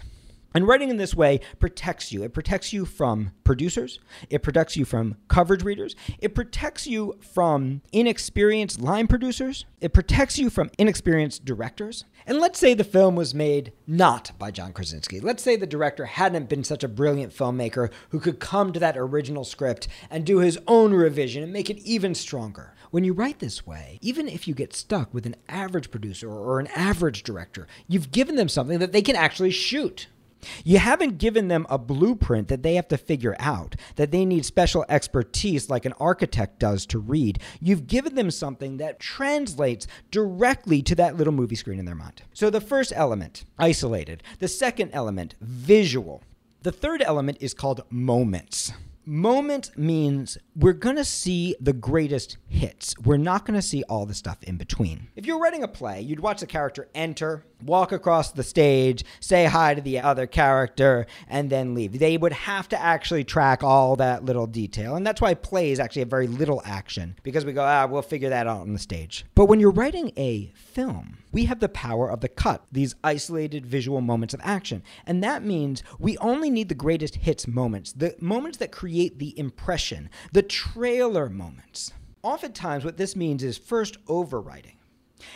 And 0.56 0.66
writing 0.66 0.90
in 0.90 0.96
this 0.96 1.14
way 1.14 1.42
protects 1.60 2.14
you. 2.14 2.24
It 2.24 2.34
protects 2.34 2.72
you 2.72 2.86
from 2.86 3.34
producers. 3.44 4.00
It 4.30 4.42
protects 4.42 4.78
you 4.78 4.86
from 4.86 5.18
coverage 5.28 5.64
readers. 5.64 5.98
It 6.20 6.34
protects 6.34 6.88
you 6.88 7.20
from 7.20 7.82
inexperienced 7.92 8.80
line 8.80 9.08
producers. 9.08 9.66
It 9.82 9.92
protects 9.94 10.40
you 10.40 10.50
from 10.50 10.72
inexperienced 10.78 11.44
directors. 11.44 12.06
And 12.26 12.40
let's 12.40 12.58
say 12.58 12.74
the 12.74 12.86
film 12.86 13.18
was 13.18 13.36
made 13.36 13.74
not 13.86 14.32
by 14.40 14.50
John 14.50 14.72
Krasinski. 14.72 15.20
Let's 15.20 15.44
say 15.44 15.58
the 15.58 15.68
director 15.68 16.06
hadn't 16.06 16.48
been 16.48 16.64
such 16.64 16.86
a 16.86 16.88
brilliant 16.88 17.34
filmmaker 17.34 17.92
who 18.12 18.22
could 18.22 18.40
come 18.40 18.72
to 18.72 18.80
that 18.80 18.98
original 18.98 19.44
script 19.44 19.90
and 20.10 20.26
do 20.26 20.38
his 20.38 20.58
own 20.68 20.94
revision 20.94 21.44
and 21.44 21.52
make 21.52 21.70
it 21.70 21.80
even 21.80 22.16
stronger. 22.16 22.74
When 22.92 23.04
you 23.04 23.12
write 23.12 23.40
this 23.40 23.68
way, 23.68 24.00
even 24.02 24.30
if 24.30 24.48
you 24.48 24.54
get 24.54 24.74
stuck 24.74 25.14
with 25.14 25.26
an 25.26 25.36
average 25.50 25.92
producer 25.92 26.32
or 26.32 26.62
an 26.62 26.68
average 26.68 27.24
director, 27.24 27.68
you've 27.90 28.12
given 28.12 28.38
them 28.38 28.48
something 28.48 28.80
that 28.80 28.94
they 28.94 29.02
can 29.02 29.18
actually 29.18 29.52
shoot. 29.52 30.08
You 30.64 30.80
haven't 30.80 31.18
given 31.18 31.48
them 31.48 31.66
a 31.70 31.78
blueprint 31.78 32.48
that 32.48 32.64
they 32.64 32.76
have 32.76 32.88
to 32.90 32.98
figure 32.98 33.36
out, 33.40 33.76
that 33.96 34.12
they 34.12 34.26
need 34.26 34.46
special 34.46 34.86
expertise 34.90 35.70
like 35.70 35.86
an 35.86 35.94
architect 36.00 36.60
does 36.60 36.86
to 36.88 37.00
read. 37.00 37.40
You've 37.60 37.88
given 37.88 38.16
them 38.16 38.32
something 38.32 38.78
that 38.78 39.00
translates 39.00 39.88
directly 40.12 40.82
to 40.84 40.96
that 40.96 41.18
little 41.18 41.34
movie 41.34 41.56
screen 41.56 41.80
in 41.80 41.86
their 41.86 41.96
mind. 41.96 42.22
So 42.34 42.50
the 42.50 42.62
first 42.62 42.94
element, 42.96 43.46
isolated. 43.58 44.24
The 44.40 44.48
second 44.48 44.92
element, 44.94 45.36
visual. 45.42 46.24
The 46.62 46.72
third 46.72 47.02
element 47.02 47.38
is 47.42 47.54
called 47.54 47.82
moments. 47.90 48.74
Moment 49.08 49.70
means 49.78 50.36
we're 50.56 50.74
going 50.74 50.96
to 50.96 51.06
see 51.06 51.56
the 51.60 51.74
greatest 51.74 52.38
hits. 52.48 52.98
We're 52.98 53.18
not 53.18 53.46
going 53.46 53.54
to 53.54 53.62
see 53.62 53.84
all 53.84 54.08
the 54.08 54.16
stuff 54.16 54.42
in 54.42 54.58
between. 54.58 55.10
If 55.16 55.28
you're 55.28 55.38
writing 55.38 55.62
a 55.62 55.68
play, 55.68 56.02
you'd 56.02 56.22
watch 56.22 56.40
the 56.40 56.48
character 56.48 56.88
enter, 56.96 57.46
walk 57.64 57.92
across 57.92 58.32
the 58.32 58.44
stage, 58.44 59.04
say 59.20 59.46
hi 59.46 59.74
to 59.74 59.82
the 59.82 60.00
other 60.00 60.28
character, 60.28 61.06
and 61.28 61.50
then 61.50 61.74
leave. 61.74 62.00
They 62.00 62.18
would 62.18 62.34
have 62.34 62.68
to 62.70 62.82
actually 62.82 63.24
track 63.24 63.64
all 63.64 63.96
that 63.98 64.26
little 64.26 64.48
detail. 64.48 64.96
And 64.96 65.06
that's 65.06 65.22
why 65.22 65.34
plays 65.34 65.80
actually 65.80 66.02
have 66.02 66.10
very 66.10 66.28
little 66.28 66.62
action 66.66 67.16
because 67.24 67.46
we 67.46 67.54
go, 67.54 67.64
ah, 67.64 67.86
we'll 67.86 68.02
figure 68.02 68.30
that 68.30 68.48
out 68.48 68.62
on 68.62 68.74
the 68.74 68.80
stage. 68.80 69.26
But 69.36 69.46
when 69.46 69.60
you're 69.60 69.72
writing 69.72 70.12
a 70.18 70.52
film, 70.56 71.18
we 71.32 71.46
have 71.46 71.60
the 71.60 71.70
power 71.70 72.10
of 72.10 72.22
the 72.22 72.30
cut, 72.30 72.66
these 72.72 72.96
isolated 73.04 73.66
visual 73.66 74.02
moments 74.02 74.34
of 74.34 74.42
action. 74.44 74.84
And 75.06 75.24
that 75.24 75.44
means 75.44 75.84
we 76.00 76.18
only 76.20 76.50
need 76.50 76.70
the 76.70 76.76
greatest 76.76 77.16
hits 77.16 77.48
moments, 77.48 77.94
the 77.94 78.16
moments 78.20 78.58
that 78.60 78.72
create 78.72 79.20
the 79.20 79.38
impression, 79.38 80.10
the 80.32 80.44
trailer 80.44 81.30
moments. 81.30 81.94
Oftentimes, 82.24 82.84
what 82.84 82.98
this 82.98 83.16
means 83.16 83.44
is 83.44 83.58
first 83.58 84.04
overwriting 84.08 84.76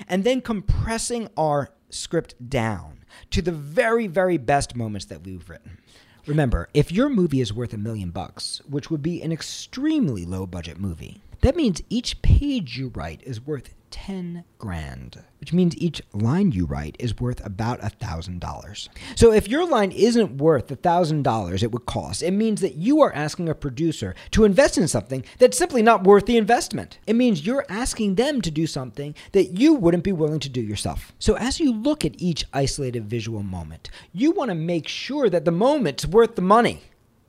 and 0.07 0.23
then 0.23 0.41
compressing 0.41 1.29
our 1.37 1.69
script 1.89 2.49
down 2.49 2.99
to 3.31 3.41
the 3.41 3.51
very, 3.51 4.07
very 4.07 4.37
best 4.37 4.75
moments 4.75 5.05
that 5.05 5.23
we've 5.23 5.49
written. 5.49 5.77
Remember, 6.25 6.69
if 6.73 6.91
your 6.91 7.09
movie 7.09 7.41
is 7.41 7.53
worth 7.53 7.73
a 7.73 7.77
million 7.77 8.11
bucks, 8.11 8.61
which 8.69 8.91
would 8.91 9.01
be 9.01 9.21
an 9.21 9.31
extremely 9.31 10.25
low 10.25 10.45
budget 10.45 10.79
movie, 10.79 11.21
that 11.41 11.55
means 11.55 11.81
each 11.89 12.21
page 12.21 12.77
you 12.77 12.89
write 12.89 13.21
is 13.23 13.45
worth 13.45 13.73
10 13.91 14.43
grand, 14.57 15.23
which 15.39 15.53
means 15.53 15.77
each 15.77 16.01
line 16.13 16.51
you 16.51 16.65
write 16.65 16.95
is 16.99 17.19
worth 17.19 17.43
about 17.45 17.83
a 17.83 17.89
$1,000. 17.89 18.89
So 19.15 19.31
if 19.31 19.47
your 19.47 19.67
line 19.67 19.91
isn't 19.91 20.37
worth 20.37 20.67
the 20.67 20.77
$1,000 20.77 21.63
it 21.63 21.71
would 21.71 21.85
cost, 21.85 22.21
it 22.21 22.31
means 22.31 22.61
that 22.61 22.75
you 22.75 23.01
are 23.01 23.13
asking 23.13 23.49
a 23.49 23.55
producer 23.55 24.15
to 24.31 24.43
invest 24.43 24.77
in 24.77 24.87
something 24.87 25.23
that's 25.37 25.57
simply 25.57 25.81
not 25.81 26.03
worth 26.03 26.25
the 26.25 26.37
investment. 26.37 26.99
It 27.07 27.15
means 27.15 27.45
you're 27.45 27.65
asking 27.69 28.15
them 28.15 28.41
to 28.41 28.51
do 28.51 28.67
something 28.67 29.15
that 29.31 29.57
you 29.57 29.73
wouldn't 29.73 30.03
be 30.03 30.11
willing 30.11 30.39
to 30.41 30.49
do 30.49 30.61
yourself. 30.61 31.13
So 31.19 31.35
as 31.35 31.59
you 31.59 31.73
look 31.73 32.05
at 32.05 32.21
each 32.21 32.45
isolated 32.53 33.09
visual 33.09 33.43
moment, 33.43 33.89
you 34.13 34.31
want 34.31 34.49
to 34.49 34.55
make 34.55 34.87
sure 34.87 35.29
that 35.29 35.45
the 35.45 35.51
moment's 35.51 36.05
worth 36.05 36.35
the 36.35 36.41
money. 36.41 36.83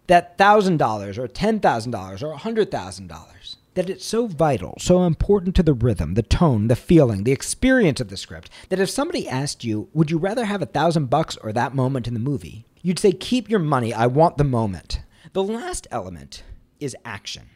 That 0.08 0.36
$1,000 0.38 1.18
or 1.18 1.28
$10,000 1.28 2.22
or 2.22 2.36
$100,000 2.36 3.56
that 3.74 3.88
it's 3.90 4.04
so 4.04 4.26
vital, 4.26 4.74
so 4.78 5.04
important 5.04 5.54
to 5.56 5.62
the 5.62 5.72
rhythm, 5.72 6.14
the 6.14 6.22
tone, 6.22 6.68
the 6.68 6.76
feeling, 6.76 7.24
the 7.24 7.32
experience 7.32 8.00
of 8.00 8.08
the 8.08 8.16
script 8.16 8.50
that 8.68 8.80
if 8.80 8.90
somebody 8.90 9.28
asked 9.28 9.64
you, 9.64 9.88
would 9.92 10.10
you 10.10 10.18
rather 10.18 10.44
have 10.44 10.62
a 10.62 10.66
thousand 10.66 11.10
bucks 11.10 11.36
or 11.36 11.52
that 11.52 11.74
moment 11.74 12.08
in 12.08 12.14
the 12.14 12.20
movie? 12.20 12.64
You'd 12.82 12.98
say, 12.98 13.12
keep 13.12 13.50
your 13.50 13.60
money, 13.60 13.92
I 13.92 14.06
want 14.06 14.38
the 14.38 14.44
moment. 14.44 15.00
The 15.32 15.42
last 15.42 15.86
element 15.90 16.42
is 16.80 16.96
action. 17.04 17.50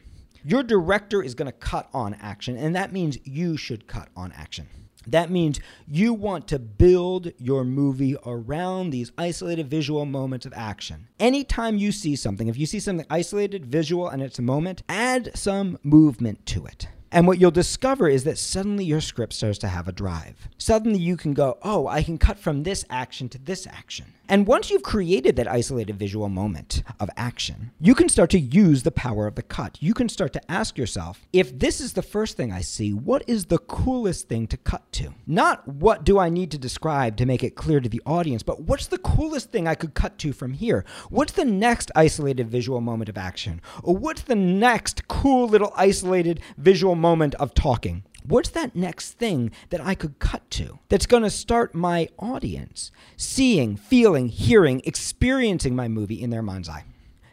Your 0.45 0.63
director 0.63 1.23
is 1.23 1.35
going 1.35 1.47
to 1.47 1.53
cut 1.53 1.89
on 1.95 2.15
action, 2.15 2.57
and 2.57 2.77
that 2.77 2.93
means 2.93 3.19
you 3.25 3.57
should 3.57 3.87
cut 3.87 4.09
on 4.15 4.31
action. 4.33 4.69
That 5.07 5.31
means 5.31 5.61
you 5.87 6.15
want 6.15 6.49
to 6.49 6.59
build 6.59 7.33
your 7.39 7.65
movie 7.65 8.17
around 8.25 8.91
these 8.91 9.13
isolated 9.19 9.69
visual 9.69 10.07
moments 10.07 10.47
of 10.47 10.53
action. 10.55 11.09
Anytime 11.21 11.77
you 11.79 11.93
see 11.93 12.17
something, 12.17 12.49
if 12.49 12.59
you 12.59 12.67
see 12.67 12.81
something 12.81 13.07
isolated, 13.11 13.67
visual, 13.67 14.09
and 14.09 14.23
it's 14.23 14.39
a 14.39 14.43
moment, 14.43 14.83
add 14.89 15.31
some 15.35 15.79
movement 15.83 16.47
to 16.47 16.67
it. 16.67 16.89
And 17.15 17.29
what 17.29 17.39
you'll 17.39 17.53
discover 17.53 18.09
is 18.09 18.25
that 18.25 18.39
suddenly 18.39 18.85
your 18.85 19.01
script 19.01 19.35
starts 19.35 19.59
to 19.59 19.69
have 19.69 19.87
a 19.87 19.93
drive. 19.93 20.49
Suddenly 20.59 20.99
you 20.99 21.17
can 21.17 21.33
go, 21.33 21.59
oh, 21.63 21.87
I 21.87 22.03
can 22.03 22.19
cut 22.19 22.41
from 22.41 22.65
this 22.65 22.85
action 22.91 23.29
to 23.29 23.39
this 23.39 23.69
action. 23.69 24.07
And 24.29 24.47
once 24.47 24.71
you've 24.71 24.83
created 24.83 25.37
that 25.37 25.47
isolated 25.47 25.97
visual 25.97 26.29
moment 26.29 26.83
of 26.99 27.11
action, 27.17 27.73
you 27.79 27.95
can 27.95 28.09
start 28.09 28.31
to 28.31 28.41
use 28.41 28.83
the 28.83 28.91
power 28.91 29.27
of 29.27 29.35
the 29.35 29.43
cut. 29.43 29.77
You 29.81 29.95
can 29.95 30.09
start 30.09 30.33
to 30.33 30.51
ask 30.51 30.79
yourself, 30.79 31.21
if 31.33 31.57
this 31.57 31.81
is 31.81 31.93
the 31.93 32.03
first 32.03 32.37
thing 32.37 32.51
I 32.51 32.63
see, 32.63 32.93
what 32.93 33.23
is 33.29 33.45
the 33.45 33.59
coolest 33.59 34.27
thing 34.27 34.47
to 34.49 34.57
cut 34.57 34.91
to? 34.93 35.15
Not 35.27 35.69
what 35.69 36.05
do 36.05 36.19
I 36.19 36.31
need 36.31 36.51
to 36.53 36.59
describe 36.59 37.17
to 37.19 37.27
make 37.27 37.45
it 37.45 37.55
clear 37.55 37.81
to 37.81 37.89
the 37.89 38.03
audience, 38.07 38.43
but 38.43 38.63
what's 38.63 38.87
the 38.87 38.99
coolest 38.99 39.53
thing 39.53 39.69
I 39.69 39.75
could 39.75 39.95
cut 39.95 40.19
to 40.19 40.33
from 40.33 40.55
here? 40.55 40.85
What's 41.11 41.35
the 41.35 41.45
next 41.45 41.93
isolated 41.95 42.49
visual 42.49 42.81
moment 42.81 43.11
of 43.11 43.19
action? 43.19 43.61
Or 43.83 43.95
what's 43.95 44.23
the 44.23 44.35
next 44.35 45.07
cool 45.07 45.47
little 45.47 45.73
isolated 45.77 46.41
visual 46.57 46.97
moment 47.05 47.35
of 47.35 47.53
talking? 47.53 48.03
What's 48.27 48.49
that 48.49 48.75
next 48.75 49.19
thing 49.19 49.51
that 49.69 49.83
I 49.83 49.95
could 49.95 50.19
cut 50.19 50.51
to 50.53 50.79
that's 50.89 51.05
going 51.05 51.23
to 51.23 51.29
start 51.29 51.75
my 51.75 52.09
audience 52.19 52.91
seeing, 53.19 53.77
feeling, 53.77 54.29
hearing, 54.29 54.81
experiencing 54.87 55.77
my 55.77 55.87
movie 55.87 56.23
in 56.23 56.31
their 56.31 56.41
mind's 56.41 56.71
eye? 56.71 56.85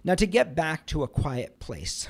Now, 0.03 0.15
to 0.15 0.27
get 0.27 0.55
back 0.55 0.85
to 0.87 1.03
a 1.03 1.07
quiet 1.07 1.61
place, 1.61 2.09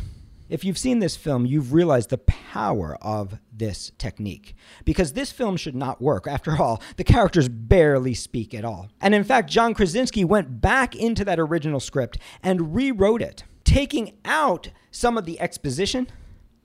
if 0.49 0.65
you've 0.65 0.79
seen 0.79 0.97
this 0.97 1.15
film, 1.15 1.45
you've 1.45 1.71
realized 1.71 2.09
the 2.09 2.17
power 2.17 2.97
of 2.99 3.37
this 3.53 3.91
technique. 3.99 4.55
Because 4.83 5.13
this 5.13 5.31
film 5.31 5.55
should 5.55 5.75
not 5.75 6.01
work. 6.01 6.25
After 6.25 6.59
all, 6.59 6.81
the 6.97 7.03
characters 7.03 7.47
barely 7.47 8.15
speak 8.15 8.55
at 8.55 8.65
all. 8.65 8.89
And 9.01 9.13
in 9.13 9.23
fact, 9.23 9.51
John 9.51 9.75
Krasinski 9.75 10.25
went 10.25 10.61
back 10.61 10.95
into 10.95 11.23
that 11.25 11.39
original 11.39 11.79
script 11.79 12.17
and 12.41 12.73
rewrote 12.73 13.21
it, 13.21 13.43
taking 13.63 14.13
out 14.25 14.71
some 14.89 15.15
of 15.15 15.25
the 15.25 15.39
exposition 15.39 16.07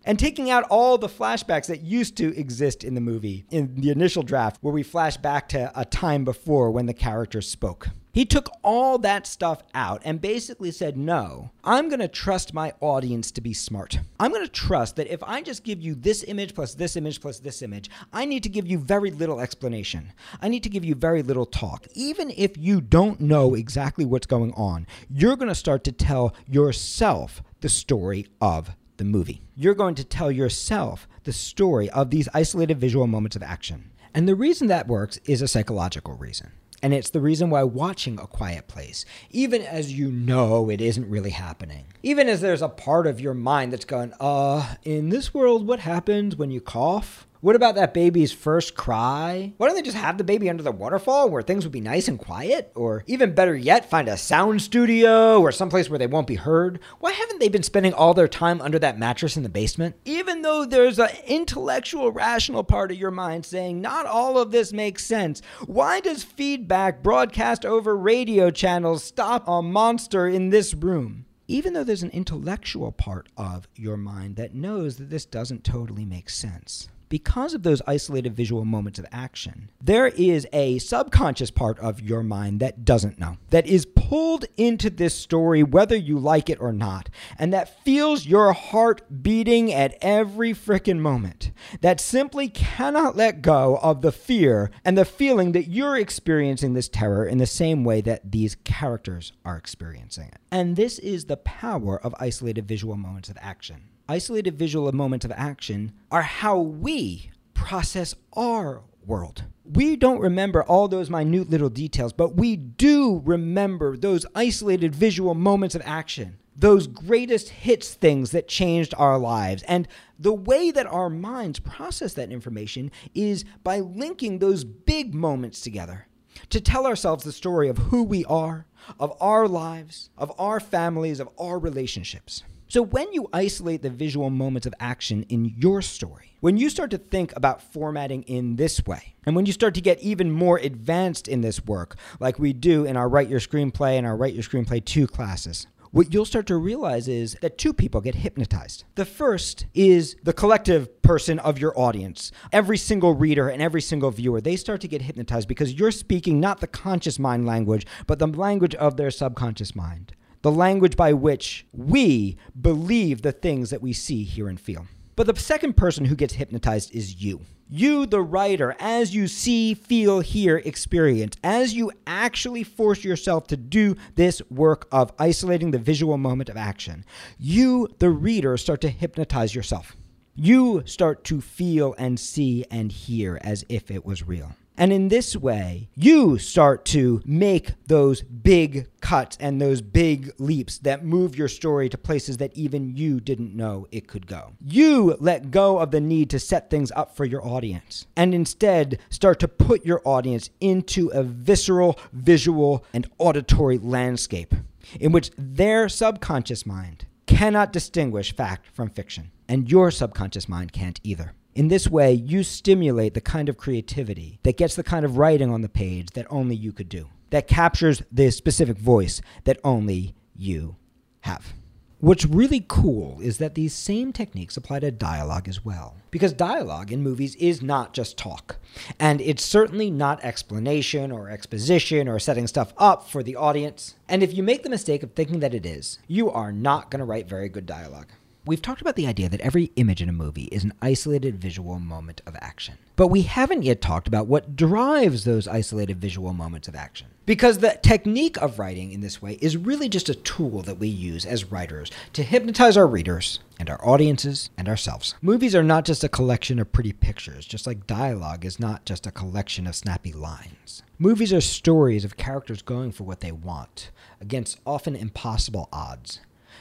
and 0.06 0.18
taking 0.18 0.48
out 0.48 0.64
all 0.70 0.96
the 0.96 1.08
flashbacks 1.08 1.66
that 1.66 1.82
used 1.82 2.16
to 2.16 2.34
exist 2.38 2.84
in 2.84 2.94
the 2.94 3.00
movie 3.00 3.44
in 3.50 3.74
the 3.74 3.90
initial 3.90 4.22
draft, 4.22 4.56
where 4.62 4.72
we 4.72 4.82
flash 4.82 5.16
back 5.16 5.48
to 5.50 5.70
a 5.78 5.84
time 5.84 6.24
before 6.24 6.70
when 6.70 6.86
the 6.86 6.94
character 6.94 7.42
spoke. 7.42 7.88
He 8.16 8.24
took 8.24 8.48
all 8.62 8.96
that 9.00 9.26
stuff 9.26 9.62
out 9.74 10.00
and 10.02 10.22
basically 10.22 10.70
said, 10.70 10.96
No, 10.96 11.50
I'm 11.62 11.90
going 11.90 12.00
to 12.00 12.08
trust 12.08 12.54
my 12.54 12.72
audience 12.80 13.30
to 13.32 13.42
be 13.42 13.52
smart. 13.52 13.98
I'm 14.18 14.30
going 14.30 14.42
to 14.42 14.50
trust 14.50 14.96
that 14.96 15.12
if 15.12 15.22
I 15.22 15.42
just 15.42 15.64
give 15.64 15.82
you 15.82 15.94
this 15.94 16.24
image 16.24 16.54
plus 16.54 16.72
this 16.72 16.96
image 16.96 17.20
plus 17.20 17.40
this 17.40 17.60
image, 17.60 17.90
I 18.14 18.24
need 18.24 18.42
to 18.44 18.48
give 18.48 18.66
you 18.66 18.78
very 18.78 19.10
little 19.10 19.38
explanation. 19.38 20.14
I 20.40 20.48
need 20.48 20.62
to 20.62 20.70
give 20.70 20.82
you 20.82 20.94
very 20.94 21.22
little 21.22 21.44
talk. 21.44 21.88
Even 21.92 22.32
if 22.34 22.56
you 22.56 22.80
don't 22.80 23.20
know 23.20 23.52
exactly 23.52 24.06
what's 24.06 24.26
going 24.26 24.54
on, 24.54 24.86
you're 25.10 25.36
going 25.36 25.50
to 25.50 25.54
start 25.54 25.84
to 25.84 25.92
tell 25.92 26.34
yourself 26.48 27.42
the 27.60 27.68
story 27.68 28.28
of 28.40 28.74
the 28.96 29.04
movie. 29.04 29.42
You're 29.54 29.74
going 29.74 29.94
to 29.96 30.04
tell 30.04 30.30
yourself 30.30 31.08
the 31.24 31.32
story 31.32 31.90
of 31.90 32.10
these 32.10 32.28
isolated 32.34 32.80
visual 32.80 33.06
moments 33.06 33.36
of 33.36 33.42
action. 33.42 33.90
And 34.14 34.28
the 34.28 34.34
reason 34.34 34.68
that 34.68 34.88
works 34.88 35.18
is 35.24 35.42
a 35.42 35.48
psychological 35.48 36.14
reason. 36.14 36.52
And 36.82 36.92
it's 36.92 37.10
the 37.10 37.20
reason 37.20 37.50
why 37.50 37.62
watching 37.62 38.20
A 38.20 38.26
Quiet 38.26 38.68
Place, 38.68 39.04
even 39.30 39.62
as 39.62 39.92
you 39.92 40.12
know 40.12 40.70
it 40.70 40.80
isn't 40.80 41.08
really 41.08 41.30
happening, 41.30 41.86
even 42.02 42.28
as 42.28 42.40
there's 42.40 42.62
a 42.62 42.68
part 42.68 43.06
of 43.06 43.20
your 43.20 43.34
mind 43.34 43.72
that's 43.72 43.84
going, 43.84 44.12
uh, 44.20 44.74
in 44.84 45.08
this 45.08 45.32
world, 45.32 45.66
what 45.66 45.80
happens 45.80 46.36
when 46.36 46.50
you 46.50 46.60
cough? 46.60 47.26
What 47.46 47.54
about 47.54 47.76
that 47.76 47.94
baby's 47.94 48.32
first 48.32 48.74
cry? 48.74 49.52
Why 49.56 49.68
don't 49.68 49.76
they 49.76 49.82
just 49.82 49.96
have 49.96 50.18
the 50.18 50.24
baby 50.24 50.50
under 50.50 50.64
the 50.64 50.72
waterfall 50.72 51.30
where 51.30 51.42
things 51.42 51.64
would 51.64 51.70
be 51.70 51.80
nice 51.80 52.08
and 52.08 52.18
quiet? 52.18 52.72
Or 52.74 53.04
even 53.06 53.36
better 53.36 53.54
yet, 53.54 53.88
find 53.88 54.08
a 54.08 54.16
sound 54.16 54.62
studio 54.62 55.40
or 55.40 55.52
someplace 55.52 55.88
where 55.88 55.96
they 56.00 56.08
won't 56.08 56.26
be 56.26 56.34
heard? 56.34 56.80
Why 56.98 57.12
haven't 57.12 57.38
they 57.38 57.48
been 57.48 57.62
spending 57.62 57.94
all 57.94 58.14
their 58.14 58.26
time 58.26 58.60
under 58.60 58.80
that 58.80 58.98
mattress 58.98 59.36
in 59.36 59.44
the 59.44 59.48
basement? 59.48 59.94
Even 60.04 60.42
though 60.42 60.64
there's 60.64 60.98
an 60.98 61.10
intellectual, 61.24 62.10
rational 62.10 62.64
part 62.64 62.90
of 62.90 62.96
your 62.96 63.12
mind 63.12 63.46
saying 63.46 63.80
not 63.80 64.06
all 64.06 64.38
of 64.38 64.50
this 64.50 64.72
makes 64.72 65.04
sense, 65.04 65.40
why 65.66 66.00
does 66.00 66.24
feedback 66.24 67.00
broadcast 67.00 67.64
over 67.64 67.96
radio 67.96 68.50
channels 68.50 69.04
stop 69.04 69.46
a 69.46 69.62
monster 69.62 70.26
in 70.26 70.50
this 70.50 70.74
room? 70.74 71.26
even 71.48 71.74
though 71.74 71.84
there's 71.84 72.02
an 72.02 72.10
intellectual 72.10 72.90
part 72.90 73.28
of 73.36 73.68
your 73.76 73.96
mind 73.96 74.34
that 74.34 74.52
knows 74.52 74.96
that 74.96 75.10
this 75.10 75.24
doesn't 75.24 75.62
totally 75.62 76.04
make 76.04 76.28
sense 76.28 76.88
because 77.08 77.54
of 77.54 77.62
those 77.62 77.82
isolated 77.86 78.34
visual 78.34 78.64
moments 78.64 78.98
of 78.98 79.06
action, 79.12 79.70
there 79.80 80.08
is 80.08 80.46
a 80.52 80.78
subconscious 80.78 81.50
part 81.50 81.78
of 81.78 82.00
your 82.00 82.22
mind 82.22 82.60
that 82.60 82.84
doesn't 82.84 83.18
know, 83.18 83.36
that 83.50 83.66
is 83.66 83.86
pulled 83.86 84.44
into 84.56 84.90
this 84.90 85.14
story 85.14 85.62
whether 85.62 85.96
you 85.96 86.18
like 86.18 86.48
it 86.50 86.60
or 86.60 86.72
not, 86.72 87.08
and 87.38 87.52
that 87.52 87.82
feels 87.84 88.26
your 88.26 88.52
heart 88.52 89.22
beating 89.22 89.72
at 89.72 89.96
every 90.00 90.52
frickin' 90.52 90.98
moment, 90.98 91.52
that 91.80 92.00
simply 92.00 92.48
cannot 92.48 93.16
let 93.16 93.42
go 93.42 93.78
of 93.82 94.02
the 94.02 94.12
fear 94.12 94.70
and 94.84 94.96
the 94.96 95.04
feeling 95.04 95.52
that 95.52 95.68
you're 95.68 95.96
experiencing 95.96 96.74
this 96.74 96.88
terror 96.88 97.26
in 97.26 97.38
the 97.38 97.46
same 97.46 97.84
way 97.84 98.00
that 98.00 98.32
these 98.32 98.56
characters 98.64 99.32
are 99.44 99.56
experiencing 99.56 100.26
it. 100.28 100.38
And 100.50 100.76
this 100.76 100.98
is 100.98 101.26
the 101.26 101.36
power 101.36 102.00
of 102.00 102.14
isolated 102.18 102.66
visual 102.66 102.96
moments 102.96 103.28
of 103.28 103.36
action 103.40 103.88
isolated 104.08 104.58
visual 104.58 104.90
moments 104.92 105.24
of 105.24 105.32
action 105.32 105.92
are 106.10 106.22
how 106.22 106.58
we 106.58 107.30
process 107.54 108.14
our 108.34 108.82
world. 109.04 109.44
We 109.64 109.96
don't 109.96 110.20
remember 110.20 110.62
all 110.62 110.88
those 110.88 111.10
minute 111.10 111.50
little 111.50 111.68
details, 111.68 112.12
but 112.12 112.36
we 112.36 112.56
do 112.56 113.22
remember 113.24 113.96
those 113.96 114.26
isolated 114.34 114.94
visual 114.94 115.34
moments 115.34 115.74
of 115.74 115.82
action, 115.84 116.38
those 116.54 116.86
greatest 116.86 117.48
hits 117.48 117.94
things 117.94 118.30
that 118.30 118.48
changed 118.48 118.94
our 118.96 119.18
lives. 119.18 119.62
And 119.64 119.88
the 120.18 120.32
way 120.32 120.70
that 120.70 120.86
our 120.86 121.10
minds 121.10 121.58
process 121.58 122.14
that 122.14 122.32
information 122.32 122.90
is 123.14 123.44
by 123.62 123.80
linking 123.80 124.38
those 124.38 124.64
big 124.64 125.14
moments 125.14 125.60
together 125.60 126.06
to 126.50 126.60
tell 126.60 126.86
ourselves 126.86 127.24
the 127.24 127.32
story 127.32 127.68
of 127.68 127.78
who 127.78 128.04
we 128.04 128.24
are, 128.26 128.66
of 129.00 129.16
our 129.20 129.48
lives, 129.48 130.10
of 130.16 130.32
our 130.38 130.60
families, 130.60 131.18
of 131.20 131.28
our 131.38 131.58
relationships. 131.58 132.44
So, 132.68 132.82
when 132.82 133.12
you 133.12 133.28
isolate 133.32 133.82
the 133.82 133.90
visual 133.90 134.28
moments 134.28 134.66
of 134.66 134.74
action 134.80 135.22
in 135.28 135.44
your 135.56 135.82
story, 135.82 136.36
when 136.40 136.56
you 136.56 136.68
start 136.68 136.90
to 136.90 136.98
think 136.98 137.32
about 137.36 137.62
formatting 137.62 138.24
in 138.24 138.56
this 138.56 138.84
way, 138.84 139.14
and 139.24 139.36
when 139.36 139.46
you 139.46 139.52
start 139.52 139.74
to 139.74 139.80
get 139.80 140.00
even 140.00 140.32
more 140.32 140.58
advanced 140.58 141.28
in 141.28 141.42
this 141.42 141.64
work, 141.64 141.94
like 142.18 142.40
we 142.40 142.52
do 142.52 142.84
in 142.84 142.96
our 142.96 143.08
Write 143.08 143.28
Your 143.28 143.38
Screenplay 143.38 143.96
and 143.96 144.04
our 144.04 144.16
Write 144.16 144.34
Your 144.34 144.42
Screenplay 144.42 144.84
2 144.84 145.06
classes, 145.06 145.68
what 145.92 146.12
you'll 146.12 146.24
start 146.24 146.46
to 146.46 146.56
realize 146.56 147.06
is 147.06 147.36
that 147.40 147.56
two 147.56 147.72
people 147.72 148.00
get 148.00 148.16
hypnotized. 148.16 148.82
The 148.96 149.04
first 149.04 149.66
is 149.72 150.16
the 150.24 150.32
collective 150.32 151.00
person 151.02 151.38
of 151.38 151.60
your 151.60 151.72
audience. 151.78 152.32
Every 152.52 152.78
single 152.78 153.14
reader 153.14 153.48
and 153.48 153.62
every 153.62 153.80
single 153.80 154.10
viewer, 154.10 154.40
they 154.40 154.56
start 154.56 154.80
to 154.80 154.88
get 154.88 155.02
hypnotized 155.02 155.46
because 155.46 155.74
you're 155.74 155.92
speaking 155.92 156.40
not 156.40 156.58
the 156.58 156.66
conscious 156.66 157.20
mind 157.20 157.46
language, 157.46 157.86
but 158.08 158.18
the 158.18 158.26
language 158.26 158.74
of 158.74 158.96
their 158.96 159.12
subconscious 159.12 159.76
mind 159.76 160.15
the 160.42 160.50
language 160.50 160.96
by 160.96 161.12
which 161.12 161.66
we 161.72 162.36
believe 162.60 163.22
the 163.22 163.32
things 163.32 163.70
that 163.70 163.82
we 163.82 163.92
see, 163.92 164.24
hear, 164.24 164.48
and 164.48 164.60
feel. 164.60 164.86
But 165.16 165.26
the 165.26 165.40
second 165.40 165.76
person 165.76 166.04
who 166.04 166.14
gets 166.14 166.34
hypnotized 166.34 166.94
is 166.94 167.22
you. 167.22 167.40
You, 167.68 168.06
the 168.06 168.22
writer, 168.22 168.76
as 168.78 169.12
you 169.12 169.26
see, 169.26 169.74
feel, 169.74 170.20
hear, 170.20 170.58
experience, 170.58 171.36
as 171.42 171.74
you 171.74 171.90
actually 172.06 172.62
force 172.62 173.02
yourself 173.02 173.48
to 173.48 173.56
do 173.56 173.96
this 174.14 174.40
work 174.50 174.86
of 174.92 175.12
isolating 175.18 175.72
the 175.72 175.78
visual 175.78 176.16
moment 176.16 176.48
of 176.48 176.56
action, 176.56 177.04
you, 177.38 177.88
the 177.98 178.10
reader, 178.10 178.56
start 178.56 178.80
to 178.82 178.88
hypnotize 178.88 179.54
yourself. 179.54 179.96
You 180.36 180.82
start 180.84 181.24
to 181.24 181.40
feel 181.40 181.94
and 181.98 182.20
see 182.20 182.64
and 182.70 182.92
hear 182.92 183.40
as 183.42 183.64
if 183.68 183.90
it 183.90 184.04
was 184.04 184.28
real. 184.28 184.54
And 184.78 184.92
in 184.92 185.08
this 185.08 185.34
way, 185.34 185.88
you 185.94 186.38
start 186.38 186.84
to 186.86 187.22
make 187.24 187.72
those 187.86 188.22
big 188.22 188.88
cuts 189.00 189.36
and 189.40 189.60
those 189.60 189.80
big 189.80 190.32
leaps 190.38 190.78
that 190.78 191.04
move 191.04 191.36
your 191.36 191.48
story 191.48 191.88
to 191.88 191.98
places 191.98 192.36
that 192.38 192.54
even 192.54 192.94
you 192.94 193.20
didn't 193.20 193.56
know 193.56 193.86
it 193.90 194.06
could 194.06 194.26
go. 194.26 194.52
You 194.60 195.16
let 195.18 195.50
go 195.50 195.78
of 195.78 195.90
the 195.92 196.00
need 196.00 196.28
to 196.30 196.38
set 196.38 196.68
things 196.68 196.92
up 196.94 197.16
for 197.16 197.24
your 197.24 197.46
audience 197.46 198.06
and 198.16 198.34
instead 198.34 198.98
start 199.08 199.40
to 199.40 199.48
put 199.48 199.86
your 199.86 200.02
audience 200.04 200.50
into 200.60 201.08
a 201.08 201.22
visceral, 201.22 201.98
visual, 202.12 202.84
and 202.92 203.08
auditory 203.18 203.78
landscape 203.78 204.54
in 205.00 205.12
which 205.12 205.30
their 205.36 205.88
subconscious 205.88 206.66
mind 206.66 207.06
cannot 207.26 207.72
distinguish 207.72 208.34
fact 208.34 208.66
from 208.72 208.88
fiction, 208.88 209.30
and 209.48 209.70
your 209.70 209.90
subconscious 209.90 210.48
mind 210.48 210.72
can't 210.72 211.00
either. 211.02 211.32
In 211.56 211.68
this 211.68 211.88
way, 211.88 212.12
you 212.12 212.42
stimulate 212.42 213.14
the 213.14 213.20
kind 213.22 213.48
of 213.48 213.56
creativity 213.56 214.38
that 214.42 214.58
gets 214.58 214.76
the 214.76 214.82
kind 214.82 215.06
of 215.06 215.16
writing 215.16 215.50
on 215.50 215.62
the 215.62 215.70
page 215.70 216.10
that 216.10 216.26
only 216.28 216.54
you 216.54 216.70
could 216.70 216.90
do, 216.90 217.08
that 217.30 217.48
captures 217.48 218.02
the 218.12 218.30
specific 218.30 218.76
voice 218.76 219.22
that 219.44 219.58
only 219.64 220.14
you 220.36 220.76
have. 221.20 221.54
What's 221.98 222.26
really 222.26 222.62
cool 222.68 223.18
is 223.22 223.38
that 223.38 223.54
these 223.54 223.72
same 223.72 224.12
techniques 224.12 224.58
apply 224.58 224.80
to 224.80 224.90
dialogue 224.90 225.48
as 225.48 225.64
well. 225.64 225.96
Because 226.10 226.34
dialogue 226.34 226.92
in 226.92 227.02
movies 227.02 227.34
is 227.36 227.62
not 227.62 227.94
just 227.94 228.18
talk. 228.18 228.58
And 229.00 229.22
it's 229.22 229.42
certainly 229.42 229.90
not 229.90 230.22
explanation 230.22 231.10
or 231.10 231.30
exposition 231.30 232.06
or 232.06 232.18
setting 232.18 232.46
stuff 232.46 232.74
up 232.76 233.08
for 233.08 233.22
the 233.22 233.34
audience. 233.34 233.94
And 234.10 234.22
if 234.22 234.34
you 234.34 234.42
make 234.42 234.62
the 234.62 234.68
mistake 234.68 235.02
of 235.02 235.14
thinking 235.14 235.40
that 235.40 235.54
it 235.54 235.64
is, 235.64 236.00
you 236.06 236.30
are 236.30 236.52
not 236.52 236.90
going 236.90 236.98
to 236.98 237.06
write 237.06 237.30
very 237.30 237.48
good 237.48 237.64
dialogue. 237.64 238.08
We've 238.46 238.62
talked 238.62 238.80
about 238.80 238.94
the 238.94 239.08
idea 239.08 239.28
that 239.28 239.40
every 239.40 239.72
image 239.74 240.00
in 240.00 240.08
a 240.08 240.12
movie 240.12 240.44
is 240.52 240.62
an 240.62 240.72
isolated 240.80 241.36
visual 241.36 241.80
moment 241.80 242.22
of 242.26 242.36
action. 242.40 242.78
But 242.94 243.08
we 243.08 243.22
haven't 243.22 243.64
yet 243.64 243.80
talked 243.82 244.06
about 244.06 244.28
what 244.28 244.54
drives 244.54 245.24
those 245.24 245.48
isolated 245.48 246.00
visual 246.00 246.32
moments 246.32 246.68
of 246.68 246.76
action. 246.76 247.08
Because 247.26 247.58
the 247.58 247.76
technique 247.82 248.36
of 248.36 248.60
writing 248.60 248.92
in 248.92 249.00
this 249.00 249.20
way 249.20 249.32
is 249.42 249.56
really 249.56 249.88
just 249.88 250.08
a 250.08 250.14
tool 250.14 250.62
that 250.62 250.78
we 250.78 250.86
use 250.86 251.26
as 251.26 251.50
writers 251.50 251.90
to 252.12 252.22
hypnotize 252.22 252.76
our 252.76 252.86
readers 252.86 253.40
and 253.58 253.68
our 253.68 253.84
audiences 253.84 254.48
and 254.56 254.68
ourselves. 254.68 255.16
Movies 255.20 255.56
are 255.56 255.64
not 255.64 255.84
just 255.84 256.04
a 256.04 256.08
collection 256.08 256.60
of 256.60 256.70
pretty 256.70 256.92
pictures, 256.92 257.46
just 257.46 257.66
like 257.66 257.88
dialogue 257.88 258.44
is 258.44 258.60
not 258.60 258.84
just 258.84 259.08
a 259.08 259.10
collection 259.10 259.66
of 259.66 259.74
snappy 259.74 260.12
lines. 260.12 260.84
Movies 261.00 261.32
are 261.32 261.40
stories 261.40 262.04
of 262.04 262.16
characters 262.16 262.62
going 262.62 262.92
for 262.92 263.02
what 263.02 263.20
they 263.20 263.32
want, 263.32 263.90
against 264.20 264.60
often 264.64 264.94
impossible 264.94 265.68
odds 265.72 266.20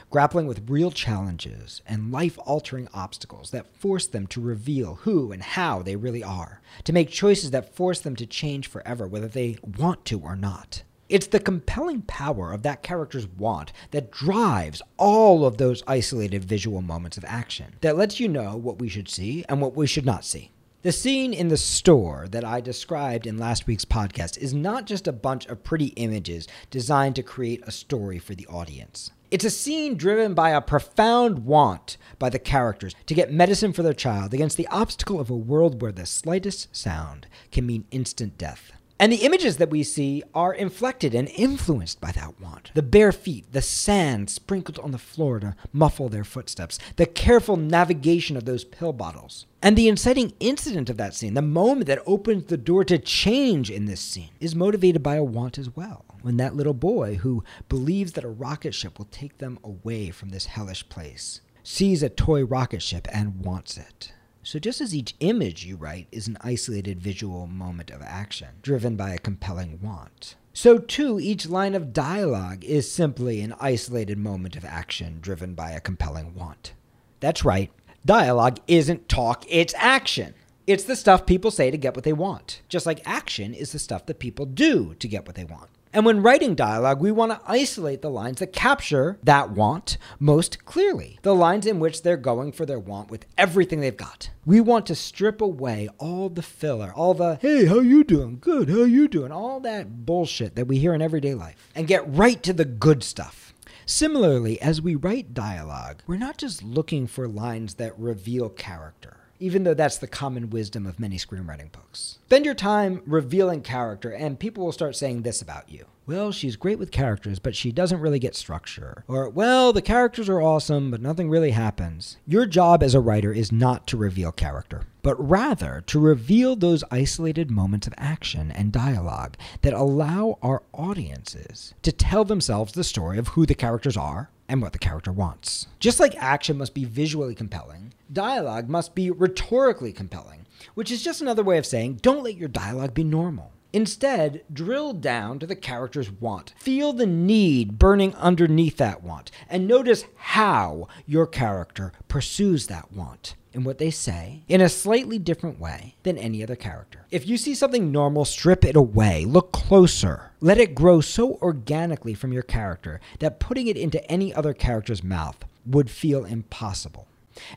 grappling 0.09 0.47
with 0.47 0.69
real 0.69 0.91
challenges 0.91 1.81
and 1.87 2.11
life 2.11 2.37
altering 2.45 2.87
obstacles 2.93 3.51
that 3.51 3.75
force 3.75 4.07
them 4.07 4.27
to 4.27 4.41
reveal 4.41 4.95
who 4.95 5.31
and 5.31 5.43
how 5.43 5.81
they 5.81 5.95
really 5.95 6.23
are, 6.23 6.61
to 6.83 6.93
make 6.93 7.09
choices 7.09 7.51
that 7.51 7.75
force 7.75 7.99
them 7.99 8.15
to 8.15 8.25
change 8.25 8.67
forever, 8.67 9.07
whether 9.07 9.27
they 9.27 9.57
want 9.77 10.05
to 10.05 10.19
or 10.19 10.35
not. 10.35 10.83
It's 11.07 11.27
the 11.27 11.39
compelling 11.39 12.01
power 12.01 12.51
of 12.51 12.63
that 12.63 12.81
character's 12.81 13.27
want 13.27 13.71
that 13.91 14.11
drives 14.11 14.81
all 14.97 15.45
of 15.45 15.57
those 15.57 15.83
isolated 15.85 16.43
visual 16.43 16.81
moments 16.81 17.17
of 17.17 17.25
action, 17.25 17.75
that 17.81 17.95
lets 17.95 18.19
you 18.19 18.27
know 18.27 18.57
what 18.57 18.79
we 18.79 18.89
should 18.89 19.07
see 19.07 19.45
and 19.47 19.61
what 19.61 19.75
we 19.75 19.85
should 19.85 20.05
not 20.05 20.25
see. 20.25 20.51
The 20.85 20.91
scene 20.91 21.33
in 21.33 21.47
the 21.47 21.57
store 21.57 22.27
that 22.29 22.45
I 22.45 22.61
described 22.61 23.25
in 23.25 23.39
last 23.39 23.65
week's 23.65 23.85
podcast 23.85 24.37
is 24.37 24.53
not 24.53 24.85
just 24.85 25.07
a 25.07 25.11
bunch 25.11 25.47
of 25.47 25.63
pretty 25.63 25.87
images 25.95 26.47
designed 26.69 27.15
to 27.15 27.23
create 27.23 27.63
a 27.65 27.71
story 27.71 28.19
for 28.19 28.35
the 28.35 28.45
audience. 28.45 29.09
It's 29.31 29.45
a 29.45 29.49
scene 29.49 29.97
driven 29.97 30.35
by 30.35 30.51
a 30.51 30.61
profound 30.61 31.39
want 31.39 31.97
by 32.19 32.29
the 32.29 32.37
characters 32.37 32.93
to 33.07 33.15
get 33.15 33.33
medicine 33.33 33.73
for 33.73 33.81
their 33.81 33.93
child 33.93 34.31
against 34.35 34.57
the 34.57 34.67
obstacle 34.67 35.19
of 35.19 35.31
a 35.31 35.35
world 35.35 35.81
where 35.81 35.91
the 35.91 36.05
slightest 36.05 36.75
sound 36.75 37.25
can 37.51 37.65
mean 37.65 37.85
instant 37.89 38.37
death. 38.37 38.71
And 38.97 39.11
the 39.11 39.25
images 39.25 39.57
that 39.57 39.69
we 39.69 39.83
see 39.83 40.23
are 40.33 40.53
inflected 40.53 41.13
and 41.13 41.27
influenced 41.27 41.99
by 41.99 42.13
that 42.13 42.39
want. 42.39 42.71
The 42.75 42.81
bare 42.81 43.11
feet, 43.11 43.51
the 43.51 43.61
sand 43.61 44.29
sprinkled 44.29 44.79
on 44.79 44.91
the 44.91 44.97
floor 44.97 45.39
to 45.41 45.55
muffle 45.73 46.07
their 46.07 46.23
footsteps, 46.23 46.79
the 46.95 47.05
careful 47.05 47.57
navigation 47.57 48.37
of 48.37 48.45
those 48.45 48.63
pill 48.63 48.93
bottles. 48.93 49.47
And 49.61 49.75
the 49.75 49.89
inciting 49.89 50.31
incident 50.39 50.89
of 50.89 50.95
that 50.97 51.13
scene, 51.13 51.33
the 51.33 51.41
moment 51.41 51.87
that 51.87 52.03
opens 52.05 52.45
the 52.45 52.55
door 52.55 52.85
to 52.85 52.97
change 52.97 53.69
in 53.69 53.85
this 53.85 53.99
scene, 53.99 54.29
is 54.39 54.55
motivated 54.55 55.03
by 55.03 55.15
a 55.15 55.23
want 55.23 55.57
as 55.57 55.75
well. 55.75 56.05
When 56.21 56.37
that 56.37 56.55
little 56.55 56.73
boy, 56.73 57.15
who 57.15 57.43
believes 57.67 58.13
that 58.13 58.23
a 58.23 58.29
rocket 58.29 58.73
ship 58.73 58.97
will 58.97 59.09
take 59.11 59.39
them 59.39 59.59
away 59.63 60.09
from 60.09 60.29
this 60.29 60.45
hellish 60.45 60.87
place, 60.87 61.41
sees 61.63 62.01
a 62.01 62.09
toy 62.09 62.45
rocket 62.45 62.81
ship 62.81 63.07
and 63.11 63.43
wants 63.43 63.77
it. 63.77 64.13
So, 64.45 64.59
just 64.59 64.79
as 64.79 64.93
each 64.93 65.15
image 65.21 65.65
you 65.65 65.75
write 65.75 66.07
is 66.11 66.27
an 66.27 66.37
isolated 66.39 67.01
visual 67.01 67.47
moment 67.47 67.89
of 67.89 68.03
action, 68.03 68.49
driven 68.61 68.95
by 68.95 69.09
a 69.09 69.17
compelling 69.17 69.79
want, 69.81 70.35
so 70.53 70.77
too 70.77 71.19
each 71.19 71.49
line 71.49 71.73
of 71.73 71.93
dialogue 71.93 72.63
is 72.63 72.89
simply 72.89 73.41
an 73.41 73.55
isolated 73.59 74.19
moment 74.19 74.55
of 74.55 74.63
action 74.63 75.17
driven 75.19 75.55
by 75.55 75.71
a 75.71 75.81
compelling 75.81 76.35
want. 76.35 76.75
That's 77.21 77.43
right, 77.43 77.71
dialogue 78.05 78.59
isn't 78.67 79.09
talk, 79.09 79.45
it's 79.49 79.73
action. 79.77 80.35
It's 80.67 80.83
the 80.83 80.95
stuff 80.95 81.25
people 81.25 81.49
say 81.49 81.71
to 81.71 81.77
get 81.77 81.95
what 81.95 82.03
they 82.03 82.13
want, 82.13 82.61
just 82.69 82.85
like 82.85 83.01
action 83.03 83.55
is 83.55 83.71
the 83.71 83.79
stuff 83.79 84.05
that 84.05 84.19
people 84.19 84.45
do 84.45 84.93
to 84.99 85.07
get 85.07 85.25
what 85.25 85.33
they 85.33 85.45
want. 85.45 85.71
And 85.95 86.05
when 86.05 86.21
writing 86.21 86.55
dialogue, 86.55 86.99
we 86.99 87.09
want 87.09 87.31
to 87.31 87.39
isolate 87.49 88.01
the 88.01 88.09
lines 88.09 88.39
that 88.39 88.51
capture 88.51 89.17
that 89.23 89.51
want 89.51 89.97
most 90.19 90.65
clearly. 90.65 91.19
The 91.21 91.33
lines 91.33 91.65
in 91.65 91.79
which 91.79 92.03
they're 92.03 92.17
going 92.17 92.51
for 92.51 92.65
their 92.65 92.77
want 92.77 93.09
with 93.09 93.25
everything 93.37 93.79
they've 93.79 93.95
got. 93.95 94.29
We 94.45 94.59
want 94.59 94.85
to 94.87 94.95
strip 94.95 95.39
away 95.39 95.87
all 95.97 96.27
the 96.27 96.41
filler, 96.41 96.91
all 96.93 97.13
the, 97.13 97.37
hey, 97.37 97.67
how 97.67 97.79
you 97.79 98.03
doing? 98.03 98.39
Good, 98.41 98.67
how 98.67 98.83
you 98.83 99.07
doing? 99.07 99.31
All 99.31 99.61
that 99.61 100.05
bullshit 100.05 100.55
that 100.55 100.67
we 100.67 100.79
hear 100.79 100.93
in 100.93 101.01
everyday 101.01 101.33
life 101.33 101.71
and 101.73 101.87
get 101.87 102.05
right 102.13 102.43
to 102.43 102.51
the 102.51 102.65
good 102.65 103.01
stuff. 103.01 103.53
Similarly, 103.85 104.61
as 104.61 104.81
we 104.81 104.95
write 104.95 105.33
dialogue, 105.33 106.01
we're 106.07 106.17
not 106.17 106.37
just 106.37 106.61
looking 106.61 107.07
for 107.07 107.25
lines 107.25 107.75
that 107.75 107.97
reveal 107.97 108.49
character 108.49 109.24
even 109.39 109.63
though 109.63 109.73
that's 109.73 109.97
the 109.97 110.07
common 110.07 110.49
wisdom 110.49 110.85
of 110.85 110.99
many 110.99 111.17
screenwriting 111.17 111.71
books. 111.71 112.19
Spend 112.25 112.45
your 112.45 112.53
time 112.53 113.01
revealing 113.05 113.61
character, 113.61 114.09
and 114.11 114.39
people 114.39 114.65
will 114.65 114.71
start 114.71 114.95
saying 114.95 115.21
this 115.21 115.41
about 115.41 115.69
you. 115.69 115.85
Well, 116.07 116.31
she's 116.31 116.55
great 116.55 116.77
with 116.77 116.91
characters, 116.91 117.39
but 117.39 117.55
she 117.55 117.71
doesn't 117.71 117.99
really 117.99 118.19
get 118.19 118.35
structure. 118.35 119.03
Or, 119.07 119.27
well, 119.27 119.73
the 119.73 119.81
characters 119.81 120.29
are 120.29 120.41
awesome, 120.41 120.91
but 120.91 121.01
nothing 121.01 121.29
really 121.29 121.51
happens. 121.51 122.17
Your 122.27 122.45
job 122.45 122.83
as 122.83 122.93
a 122.93 122.99
writer 122.99 123.33
is 123.33 123.51
not 123.51 123.87
to 123.87 123.97
reveal 123.97 124.31
character, 124.31 124.83
but 125.01 125.15
rather 125.15 125.83
to 125.87 125.99
reveal 125.99 126.55
those 126.55 126.83
isolated 126.91 127.49
moments 127.49 127.87
of 127.87 127.93
action 127.97 128.51
and 128.51 128.71
dialogue 128.71 129.35
that 129.63 129.73
allow 129.73 130.37
our 130.43 130.61
audiences 130.73 131.73
to 131.81 131.91
tell 131.91 132.23
themselves 132.23 132.73
the 132.73 132.83
story 132.83 133.17
of 133.17 133.29
who 133.29 133.47
the 133.47 133.55
characters 133.55 133.97
are 133.97 134.29
and 134.47 134.61
what 134.61 134.73
the 134.73 134.79
character 134.79 135.11
wants. 135.11 135.67
Just 135.79 135.99
like 135.99 136.15
action 136.15 136.57
must 136.57 136.73
be 136.73 136.85
visually 136.85 137.35
compelling, 137.35 137.93
dialogue 138.11 138.69
must 138.69 138.95
be 138.95 139.09
rhetorically 139.11 139.91
compelling, 139.91 140.45
which 140.73 140.91
is 140.91 141.03
just 141.03 141.21
another 141.21 141.43
way 141.43 141.57
of 141.57 141.65
saying 141.65 141.95
don't 142.01 142.23
let 142.23 142.35
your 142.35 142.49
dialogue 142.49 142.93
be 142.93 143.03
normal. 143.03 143.51
Instead, 143.73 144.41
drill 144.53 144.93
down 144.93 145.37
to 145.37 145.45
the 145.45 145.55
character's 145.55 146.09
want. 146.09 146.53
Feel 146.57 146.93
the 146.93 147.05
need 147.05 147.77
burning 147.77 148.15
underneath 148.15 148.77
that 148.77 149.03
want, 149.03 149.31
and 149.49 149.67
notice 149.67 150.05
how 150.15 150.87
your 151.05 151.27
character 151.27 151.91
pursues 152.07 152.67
that 152.67 152.93
want 152.93 153.35
in 153.55 153.63
what 153.63 153.77
they 153.77 153.89
say 153.89 154.43
in 154.47 154.61
a 154.61 154.69
slightly 154.69 155.17
different 155.17 155.59
way 155.59 155.95
than 156.03 156.17
any 156.17 156.43
other 156.43 156.55
character. 156.55 157.05
If 157.09 157.27
you 157.27 157.37
see 157.37 157.55
something 157.55 157.91
normal, 157.91 158.25
strip 158.25 158.65
it 158.65 158.75
away. 158.75 159.25
Look 159.25 159.51
closer. 159.51 160.31
Let 160.41 160.57
it 160.57 160.75
grow 160.75 161.01
so 161.01 161.35
organically 161.41 162.13
from 162.13 162.33
your 162.33 162.43
character 162.43 162.99
that 163.19 163.39
putting 163.39 163.67
it 163.67 163.77
into 163.77 164.05
any 164.11 164.33
other 164.33 164.53
character's 164.53 165.03
mouth 165.03 165.43
would 165.65 165.89
feel 165.89 166.25
impossible. 166.25 167.07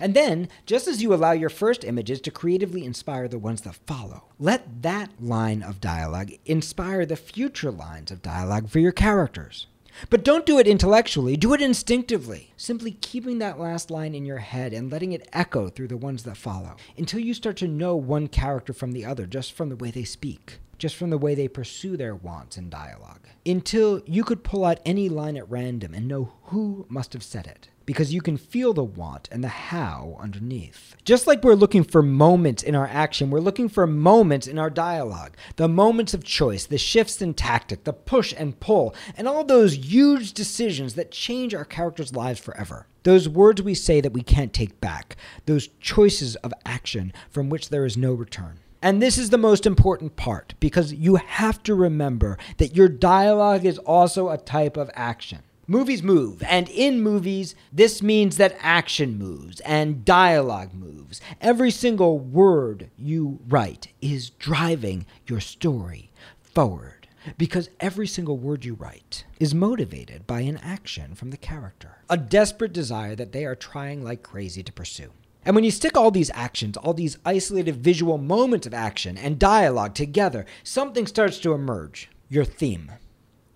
And 0.00 0.14
then, 0.14 0.48
just 0.66 0.88
as 0.88 1.02
you 1.02 1.14
allow 1.14 1.32
your 1.32 1.50
first 1.50 1.84
images 1.84 2.20
to 2.22 2.30
creatively 2.30 2.84
inspire 2.84 3.28
the 3.28 3.38
ones 3.38 3.62
that 3.62 3.78
follow, 3.86 4.24
let 4.38 4.82
that 4.82 5.10
line 5.20 5.62
of 5.62 5.80
dialogue 5.80 6.32
inspire 6.46 7.06
the 7.06 7.16
future 7.16 7.70
lines 7.70 8.10
of 8.10 8.22
dialogue 8.22 8.68
for 8.68 8.80
your 8.80 8.92
characters. 8.92 9.66
But 10.10 10.24
don't 10.24 10.46
do 10.46 10.58
it 10.58 10.66
intellectually, 10.66 11.36
do 11.36 11.54
it 11.54 11.60
instinctively, 11.60 12.52
simply 12.56 12.92
keeping 12.92 13.38
that 13.38 13.58
last 13.58 13.90
line 13.90 14.14
in 14.14 14.24
your 14.24 14.38
head 14.38 14.72
and 14.72 14.90
letting 14.90 15.12
it 15.12 15.28
echo 15.32 15.68
through 15.68 15.88
the 15.88 15.96
ones 15.96 16.22
that 16.22 16.36
follow 16.36 16.76
until 16.96 17.20
you 17.20 17.34
start 17.34 17.56
to 17.58 17.68
know 17.68 17.96
one 17.96 18.28
character 18.28 18.72
from 18.72 18.92
the 18.92 19.04
other 19.04 19.26
just 19.26 19.52
from 19.52 19.68
the 19.68 19.76
way 19.76 19.90
they 19.90 20.04
speak, 20.04 20.60
just 20.78 20.96
from 20.96 21.10
the 21.10 21.18
way 21.18 21.34
they 21.34 21.48
pursue 21.48 21.96
their 21.96 22.14
wants 22.14 22.56
in 22.56 22.70
dialogue, 22.70 23.26
until 23.44 24.02
you 24.06 24.24
could 24.24 24.44
pull 24.44 24.64
out 24.64 24.80
any 24.86 25.08
line 25.08 25.36
at 25.36 25.50
random 25.50 25.94
and 25.94 26.06
know 26.06 26.32
who 26.44 26.86
must 26.88 27.12
have 27.12 27.22
said 27.22 27.46
it 27.46 27.68
because 27.88 28.12
you 28.12 28.20
can 28.20 28.36
feel 28.36 28.74
the 28.74 28.84
want 28.84 29.30
and 29.32 29.42
the 29.42 29.48
how 29.48 30.14
underneath. 30.20 30.94
Just 31.06 31.26
like 31.26 31.42
we're 31.42 31.54
looking 31.54 31.82
for 31.82 32.02
moments 32.02 32.62
in 32.62 32.74
our 32.74 32.86
action, 32.86 33.30
we're 33.30 33.40
looking 33.40 33.66
for 33.66 33.86
moments 33.86 34.46
in 34.46 34.58
our 34.58 34.68
dialogue. 34.68 35.34
The 35.56 35.68
moments 35.68 36.12
of 36.12 36.22
choice, 36.22 36.66
the 36.66 36.76
shifts 36.76 37.22
in 37.22 37.32
tactic, 37.32 37.84
the 37.84 37.94
push 37.94 38.34
and 38.36 38.60
pull, 38.60 38.94
and 39.16 39.26
all 39.26 39.42
those 39.42 39.90
huge 39.90 40.34
decisions 40.34 40.96
that 40.96 41.10
change 41.10 41.54
our 41.54 41.64
characters' 41.64 42.14
lives 42.14 42.38
forever. 42.38 42.86
Those 43.04 43.26
words 43.26 43.62
we 43.62 43.72
say 43.72 44.02
that 44.02 44.12
we 44.12 44.20
can't 44.20 44.52
take 44.52 44.82
back, 44.82 45.16
those 45.46 45.70
choices 45.80 46.36
of 46.36 46.52
action 46.66 47.14
from 47.30 47.48
which 47.48 47.70
there 47.70 47.86
is 47.86 47.96
no 47.96 48.12
return. 48.12 48.58
And 48.82 49.00
this 49.00 49.16
is 49.16 49.30
the 49.30 49.38
most 49.38 49.64
important 49.64 50.14
part 50.14 50.52
because 50.60 50.92
you 50.92 51.16
have 51.16 51.62
to 51.62 51.74
remember 51.74 52.36
that 52.58 52.76
your 52.76 52.90
dialogue 52.90 53.64
is 53.64 53.78
also 53.78 54.28
a 54.28 54.36
type 54.36 54.76
of 54.76 54.90
action. 54.92 55.38
Movies 55.70 56.02
move, 56.02 56.42
and 56.44 56.66
in 56.70 56.98
movies, 57.02 57.54
this 57.70 58.02
means 58.02 58.38
that 58.38 58.56
action 58.58 59.18
moves 59.18 59.60
and 59.60 60.02
dialogue 60.02 60.72
moves. 60.72 61.20
Every 61.42 61.70
single 61.70 62.18
word 62.18 62.88
you 62.96 63.40
write 63.46 63.88
is 64.00 64.30
driving 64.30 65.04
your 65.26 65.40
story 65.40 66.10
forward 66.40 67.06
because 67.36 67.68
every 67.80 68.06
single 68.06 68.38
word 68.38 68.64
you 68.64 68.72
write 68.72 69.26
is 69.38 69.54
motivated 69.54 70.26
by 70.26 70.40
an 70.40 70.56
action 70.62 71.14
from 71.14 71.28
the 71.32 71.36
character, 71.36 71.98
a 72.08 72.16
desperate 72.16 72.72
desire 72.72 73.14
that 73.14 73.32
they 73.32 73.44
are 73.44 73.54
trying 73.54 74.02
like 74.02 74.22
crazy 74.22 74.62
to 74.62 74.72
pursue. 74.72 75.12
And 75.44 75.54
when 75.54 75.64
you 75.64 75.70
stick 75.70 75.98
all 75.98 76.10
these 76.10 76.30
actions, 76.32 76.78
all 76.78 76.94
these 76.94 77.18
isolated 77.26 77.76
visual 77.76 78.16
moments 78.16 78.66
of 78.66 78.72
action 78.72 79.18
and 79.18 79.38
dialogue 79.38 79.94
together, 79.94 80.46
something 80.62 81.06
starts 81.06 81.38
to 81.40 81.52
emerge 81.52 82.08
your 82.30 82.46
theme. 82.46 82.90